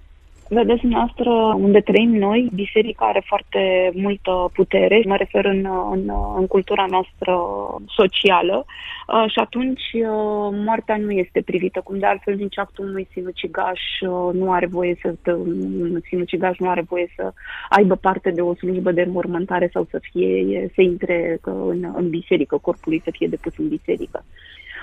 Vedeți, 0.53 0.87
noastră, 0.87 1.31
unde 1.57 1.81
trăim 1.81 2.15
noi, 2.15 2.51
biserica 2.55 3.05
are 3.05 3.23
foarte 3.27 3.91
multă 3.95 4.51
putere, 4.53 5.03
mă 5.07 5.17
refer 5.17 5.45
în, 5.45 5.67
în, 5.93 6.11
în 6.37 6.47
cultura 6.47 6.87
noastră 6.89 7.39
socială. 7.87 8.65
Uh, 8.67 9.31
și 9.31 9.39
atunci 9.39 9.83
uh, 9.93 10.49
moartea 10.67 10.97
nu 10.97 11.11
este 11.11 11.41
privită, 11.41 11.81
cum 11.85 11.99
de 11.99 12.07
altfel 12.07 12.35
nici 12.35 12.59
actul 12.59 12.89
unui 12.89 13.09
sinucigaș 13.13 13.81
uh, 14.01 14.35
nu 14.35 14.53
are 14.53 14.67
voie 14.67 14.97
să, 15.03 15.33
un 15.33 16.01
sinucigaș 16.05 16.59
nu 16.59 16.69
are 16.69 16.85
voie 16.89 17.13
să 17.17 17.33
aibă 17.69 17.95
parte 17.95 18.31
de 18.31 18.41
o 18.41 18.55
slujbă 18.55 18.93
de 18.93 19.03
înmormântare 19.03 19.71
sau 19.73 19.87
să 19.91 20.01
fie, 20.13 20.71
să 20.75 20.81
intre 20.81 21.39
în, 21.43 21.93
în 21.97 22.09
biserică, 22.09 22.59
corpului 22.59 23.01
să 23.05 23.11
fie 23.11 23.29
depus 23.29 23.57
în 23.57 23.69
biserică. 23.69 24.25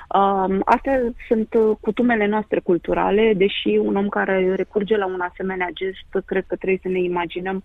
Um, 0.08 0.62
astea 0.66 1.02
sunt 1.28 1.54
uh, 1.54 1.78
cutumele 1.82 2.28
noastre 2.28 2.60
culturale, 2.60 3.34
deși 3.38 3.68
un 3.68 3.96
om 3.96 4.08
care 4.08 4.56
recurge 4.56 4.98
la 4.98 5.06
un 5.06 5.20
asemenea 5.20 5.70
gest, 5.74 6.26
cred 6.26 6.46
că 6.48 6.56
trebuie 6.56 6.80
să 6.82 6.88
ne 6.88 7.00
imaginăm 7.00 7.64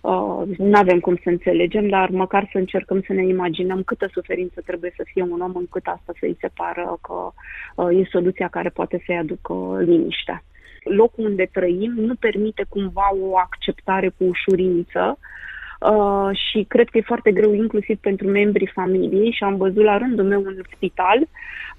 Uh, 0.00 0.42
nu 0.56 0.78
avem 0.78 1.00
cum 1.00 1.16
să 1.22 1.28
înțelegem, 1.28 1.88
dar 1.88 2.08
măcar 2.08 2.48
să 2.52 2.58
încercăm 2.58 3.02
să 3.06 3.12
ne 3.12 3.26
imaginăm 3.26 3.82
câtă 3.82 4.08
suferință 4.12 4.60
trebuie 4.60 4.92
să 4.96 5.02
fie 5.12 5.22
un 5.22 5.40
om 5.40 5.52
încât 5.54 5.86
asta 5.86 6.12
să-i 6.18 6.36
se 6.40 6.48
pară 6.54 6.98
că 7.00 7.32
uh, 7.74 7.98
e 7.98 8.08
soluția 8.10 8.48
care 8.48 8.68
poate 8.68 9.02
să-i 9.06 9.16
aducă 9.16 9.54
liniștea. 9.80 10.42
Locul 10.84 11.24
unde 11.24 11.48
trăim 11.52 11.92
nu 11.96 12.14
permite 12.14 12.64
cumva 12.68 13.08
o 13.22 13.38
acceptare 13.38 14.08
cu 14.08 14.24
ușurință 14.24 15.18
uh, 15.18 15.28
și 16.32 16.64
cred 16.68 16.88
că 16.88 16.98
e 16.98 17.12
foarte 17.12 17.32
greu 17.32 17.52
inclusiv 17.54 17.98
pentru 17.98 18.28
membrii 18.28 18.70
familiei 18.74 19.32
și 19.32 19.44
am 19.44 19.56
văzut 19.56 19.84
la 19.84 19.98
rândul 19.98 20.24
meu 20.24 20.42
în 20.44 20.56
spital 20.74 21.26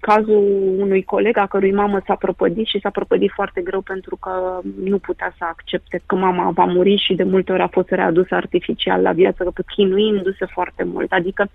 cazul 0.02 0.44
unui 0.78 1.04
coleg 1.04 1.38
a 1.38 1.46
cărui 1.46 1.72
mamă 1.72 2.02
s-a 2.06 2.16
prăpădit 2.16 2.66
și 2.66 2.80
s-a 2.80 2.90
prăpădit 2.90 3.32
foarte 3.34 3.62
greu 3.62 3.82
pentru 3.82 4.16
că 4.16 4.60
nu 4.84 4.98
putea 4.98 5.34
să 5.38 5.46
accepte 5.48 6.02
că 6.06 6.16
mama 6.16 6.50
va 6.50 6.66
muri 6.66 7.04
și 7.06 7.14
de 7.14 7.24
multe 7.24 7.52
ori 7.52 7.62
a 7.62 7.68
fost 7.68 7.90
readusă 7.90 8.36
artificial 8.36 9.02
la 9.02 9.12
viață, 9.12 9.54
chinuindu-se 9.76 10.46
foarte 10.46 10.84
mult. 10.84 11.12
Adică 11.12 11.50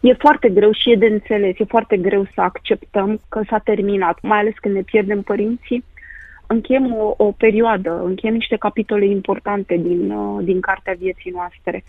e 0.00 0.12
foarte 0.12 0.48
greu 0.48 0.72
și 0.72 0.90
e 0.90 0.96
de 0.96 1.06
înțeles, 1.06 1.58
e 1.58 1.64
foarte 1.64 1.96
greu 1.96 2.24
să 2.34 2.40
acceptăm 2.40 3.20
că 3.28 3.40
s-a 3.48 3.58
terminat, 3.58 4.18
mai 4.22 4.38
ales 4.38 4.54
când 4.60 4.74
ne 4.74 4.82
pierdem 4.82 5.22
părinții. 5.22 5.84
Încheiem 6.52 6.94
o, 6.94 7.14
o 7.16 7.32
perioadă, 7.32 8.02
încheiem 8.04 8.34
niște 8.34 8.56
capitole 8.56 9.06
importante 9.06 9.76
din, 9.76 10.10
uh, 10.10 10.44
din 10.44 10.60
cartea 10.60 10.94
vieții 10.98 11.30
noastre. 11.30 11.84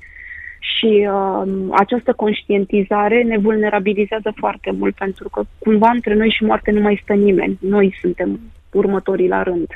Și 0.59 1.07
uh, 1.11 1.51
această 1.71 2.13
conștientizare 2.13 3.23
ne 3.23 3.37
vulnerabilizează 3.37 4.33
foarte 4.35 4.71
mult, 4.71 4.95
pentru 4.95 5.29
că 5.29 5.43
cumva 5.59 5.89
între 5.89 6.13
noi 6.13 6.29
și 6.29 6.43
moarte 6.43 6.71
nu 6.71 6.81
mai 6.81 6.99
stă 7.03 7.13
nimeni. 7.13 7.57
Noi 7.61 7.97
suntem 8.01 8.39
următorii 8.71 9.27
la 9.27 9.43
rând. 9.43 9.67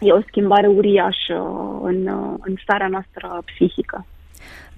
E 0.00 0.12
o 0.12 0.20
schimbare 0.20 0.66
uriașă 0.66 1.38
în, 1.82 2.06
uh, 2.06 2.34
în 2.38 2.54
starea 2.62 2.88
noastră 2.88 3.42
psihică. 3.44 4.06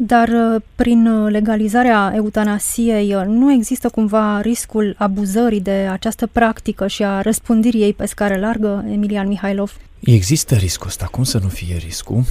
Dar 0.00 0.28
uh, 0.28 0.62
prin 0.74 1.07
uh, 1.07 1.31
legalizarea 1.31 2.12
eutanasiei 2.14 3.14
uh, 3.14 3.24
nu 3.26 3.52
există 3.52 3.88
cumva 3.88 4.40
riscul 4.40 4.94
abuzării 4.98 5.61
de 5.61 5.88
această 5.90 6.26
practică 6.26 6.87
și 6.87 7.04
a 7.04 7.20
răspândirii 7.20 7.83
ei 7.83 7.92
pe 7.92 8.07
scară 8.07 8.37
largă, 8.37 8.85
Emilian 8.92 9.28
Mihailov? 9.28 9.76
Există 10.00 10.54
riscul 10.54 10.87
ăsta, 10.87 11.07
cum 11.07 11.24
să 11.24 11.38
nu 11.42 11.48
fie 11.48 11.76
riscul? 11.76 12.24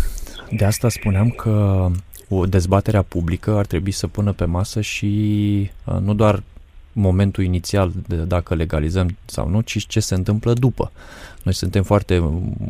De 0.51 0.65
asta 0.65 0.89
spuneam 0.89 1.29
că 1.29 1.87
o 2.29 2.45
dezbaterea 2.45 3.01
publică 3.01 3.51
ar 3.57 3.65
trebui 3.65 3.91
să 3.91 4.07
pună 4.07 4.31
pe 4.31 4.45
masă 4.45 4.81
și 4.81 5.69
nu 6.01 6.13
doar 6.13 6.43
momentul 6.91 7.43
inițial 7.43 7.91
de 8.07 8.15
dacă 8.15 8.55
legalizăm 8.55 9.17
sau 9.25 9.49
nu, 9.49 9.61
ci 9.61 9.87
ce 9.87 9.99
se 9.99 10.13
întâmplă 10.13 10.53
după. 10.53 10.91
Noi 11.43 11.53
suntem 11.53 11.83
foarte 11.83 12.23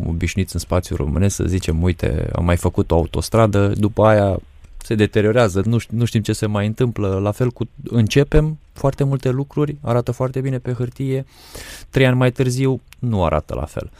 obișnuiți 0.07 0.53
în 0.53 0.59
spațiul 0.59 0.97
românesc 0.97 1.35
să 1.35 1.43
zicem, 1.43 1.83
uite, 1.83 2.29
am 2.35 2.45
mai 2.45 2.57
făcut 2.57 2.91
o 2.91 2.95
autostradă, 2.95 3.67
după 3.67 4.05
aia 4.05 4.39
se 4.87 4.95
deteriorează, 4.95 5.61
nu, 5.65 5.77
nu 5.89 6.05
știm 6.05 6.21
ce 6.21 6.33
se 6.33 6.45
mai 6.45 6.65
întâmplă. 6.65 7.19
La 7.19 7.31
fel 7.31 7.49
cu 7.51 7.67
începem 7.83 8.57
foarte 8.73 9.03
multe 9.03 9.29
lucruri, 9.29 9.75
arată 9.81 10.11
foarte 10.11 10.41
bine 10.41 10.57
pe 10.57 10.73
hârtie, 10.73 11.25
trei 11.89 12.05
ani 12.05 12.15
mai 12.15 12.31
târziu 12.31 12.81
nu 12.99 13.23
arată 13.23 13.55
la 13.55 13.65
fel. 13.65 13.91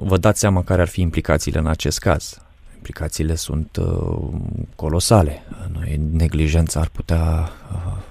Vă 0.00 0.16
dați 0.20 0.38
seama 0.38 0.62
care 0.62 0.80
ar 0.80 0.88
fi 0.88 1.00
implicațiile 1.00 1.58
în 1.58 1.66
acest 1.66 1.98
caz. 1.98 2.38
Implicațiile 2.74 3.34
sunt 3.34 3.76
uh, 3.76 4.28
colosale. 4.76 5.42
Noi, 5.72 6.00
neglijența 6.12 6.80
ar 6.80 6.88
putea 6.92 7.50
uh, 7.72 8.02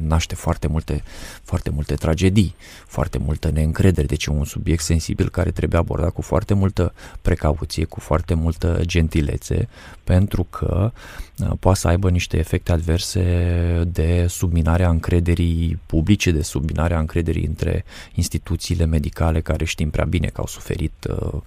naște 0.00 0.34
foarte 0.34 0.66
multe, 0.66 1.02
foarte 1.42 1.70
multe 1.70 1.94
tragedii, 1.94 2.54
foarte 2.86 3.18
multă 3.18 3.50
neîncredere, 3.50 4.06
deci 4.06 4.24
e 4.24 4.30
un 4.30 4.44
subiect 4.44 4.82
sensibil 4.82 5.28
care 5.28 5.50
trebuie 5.50 5.80
abordat 5.80 6.10
cu 6.10 6.22
foarte 6.22 6.54
multă 6.54 6.94
precauție, 7.22 7.84
cu 7.84 8.00
foarte 8.00 8.34
multă 8.34 8.80
gentilețe, 8.82 9.68
pentru 10.04 10.46
că 10.50 10.92
uh, 11.38 11.50
poate 11.60 11.78
să 11.78 11.88
aibă 11.88 12.10
niște 12.10 12.38
efecte 12.38 12.72
adverse 12.72 13.22
de 13.88 14.26
subminarea 14.28 14.88
încrederii 14.88 15.80
publice, 15.86 16.30
de 16.30 16.42
subminarea 16.42 16.98
încrederii 16.98 17.46
între 17.46 17.84
instituțiile 18.14 18.84
medicale 18.84 19.40
care 19.40 19.64
știm 19.64 19.90
prea 19.90 20.04
bine 20.04 20.26
că 20.26 20.40
au 20.40 20.46
suferit. 20.46 20.92
Uh, 21.08 21.40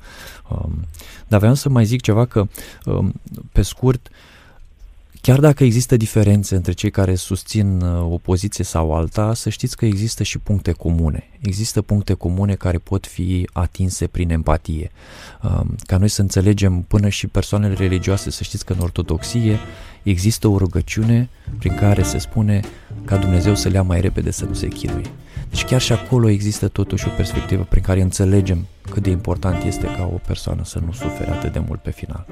um, 0.50 0.86
dar 1.28 1.40
vreau 1.40 1.54
să 1.54 1.70
mai 1.70 1.86
zic 1.86 2.02
ceva 2.02 2.26
că, 2.26 2.48
um, 2.86 3.14
pe 3.52 3.62
scurt, 3.62 4.10
Chiar 5.26 5.40
dacă 5.40 5.64
există 5.64 5.98
diferențe 5.98 6.56
între 6.56 6.72
cei 6.72 6.92
care 6.92 7.16
susțin 7.16 7.82
uh, 7.82 8.12
o 8.12 8.18
poziție 8.18 8.64
sau 8.64 8.94
alta, 8.94 9.34
să 9.34 9.50
știți 9.50 9.78
că 9.78 9.86
există 9.86 10.24
și 10.24 10.38
puncte 10.38 10.72
comune. 10.72 11.24
Există 11.40 11.82
puncte 11.82 12.14
comune 12.14 12.56
care 12.56 12.78
pot 12.78 13.08
fi 13.08 13.50
atinse 13.54 14.08
prin 14.08 14.30
empatie. 14.30 14.92
Um, 15.44 15.76
ca 15.86 15.98
noi 15.98 16.08
să 16.08 16.22
înțelegem 16.22 16.82
până 16.82 17.10
și 17.10 17.28
persoanele 17.28 17.74
religioase, 17.74 18.30
să 18.30 18.44
știți 18.44 18.66
că 18.66 18.74
în 18.74 18.80
ortodoxie 18.80 19.60
există 20.04 20.48
o 20.48 20.58
rugăciune 20.58 21.30
prin 21.60 21.76
care 21.76 22.04
se 22.04 22.18
spune 22.18 22.60
ca 23.06 23.18
Dumnezeu 23.18 23.56
să 23.56 23.68
le 23.68 23.76
ia 23.76 23.84
mai 23.84 24.02
repede 24.02 24.32
să 24.32 24.46
nu 24.46 24.54
se 24.54 24.68
chinuie. 24.68 25.12
Deci 25.50 25.66
chiar 25.66 25.82
și 25.82 25.92
acolo 25.92 26.30
există 26.30 26.68
totuși 26.68 27.08
o 27.08 27.12
perspectivă 27.16 27.66
prin 27.70 27.82
care 27.82 28.02
înțelegem 28.02 28.66
cât 28.92 29.04
de 29.04 29.10
important 29.10 29.64
este 29.64 29.86
ca 29.86 30.10
o 30.14 30.20
persoană 30.28 30.62
să 30.64 30.82
nu 30.86 30.92
sufere 30.92 31.32
atât 31.32 31.54
de 31.54 31.62
mult 31.68 31.82
pe 31.82 31.92
final. 31.92 32.26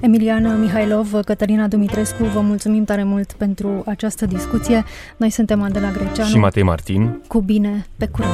Emiliana 0.00 0.54
Mihailov, 0.54 1.20
Cătălina 1.24 1.66
Dumitrescu, 1.66 2.24
vă 2.24 2.40
mulțumim 2.40 2.84
tare 2.84 3.04
mult 3.04 3.32
pentru 3.32 3.82
această 3.86 4.26
discuție. 4.26 4.84
Noi 5.16 5.30
suntem 5.30 5.62
Adela 5.62 5.90
Greceanu 5.90 6.30
și 6.30 6.38
Matei 6.38 6.62
Martin. 6.62 7.20
Cu 7.28 7.40
bine, 7.40 7.86
pe 7.96 8.06
curând! 8.06 8.32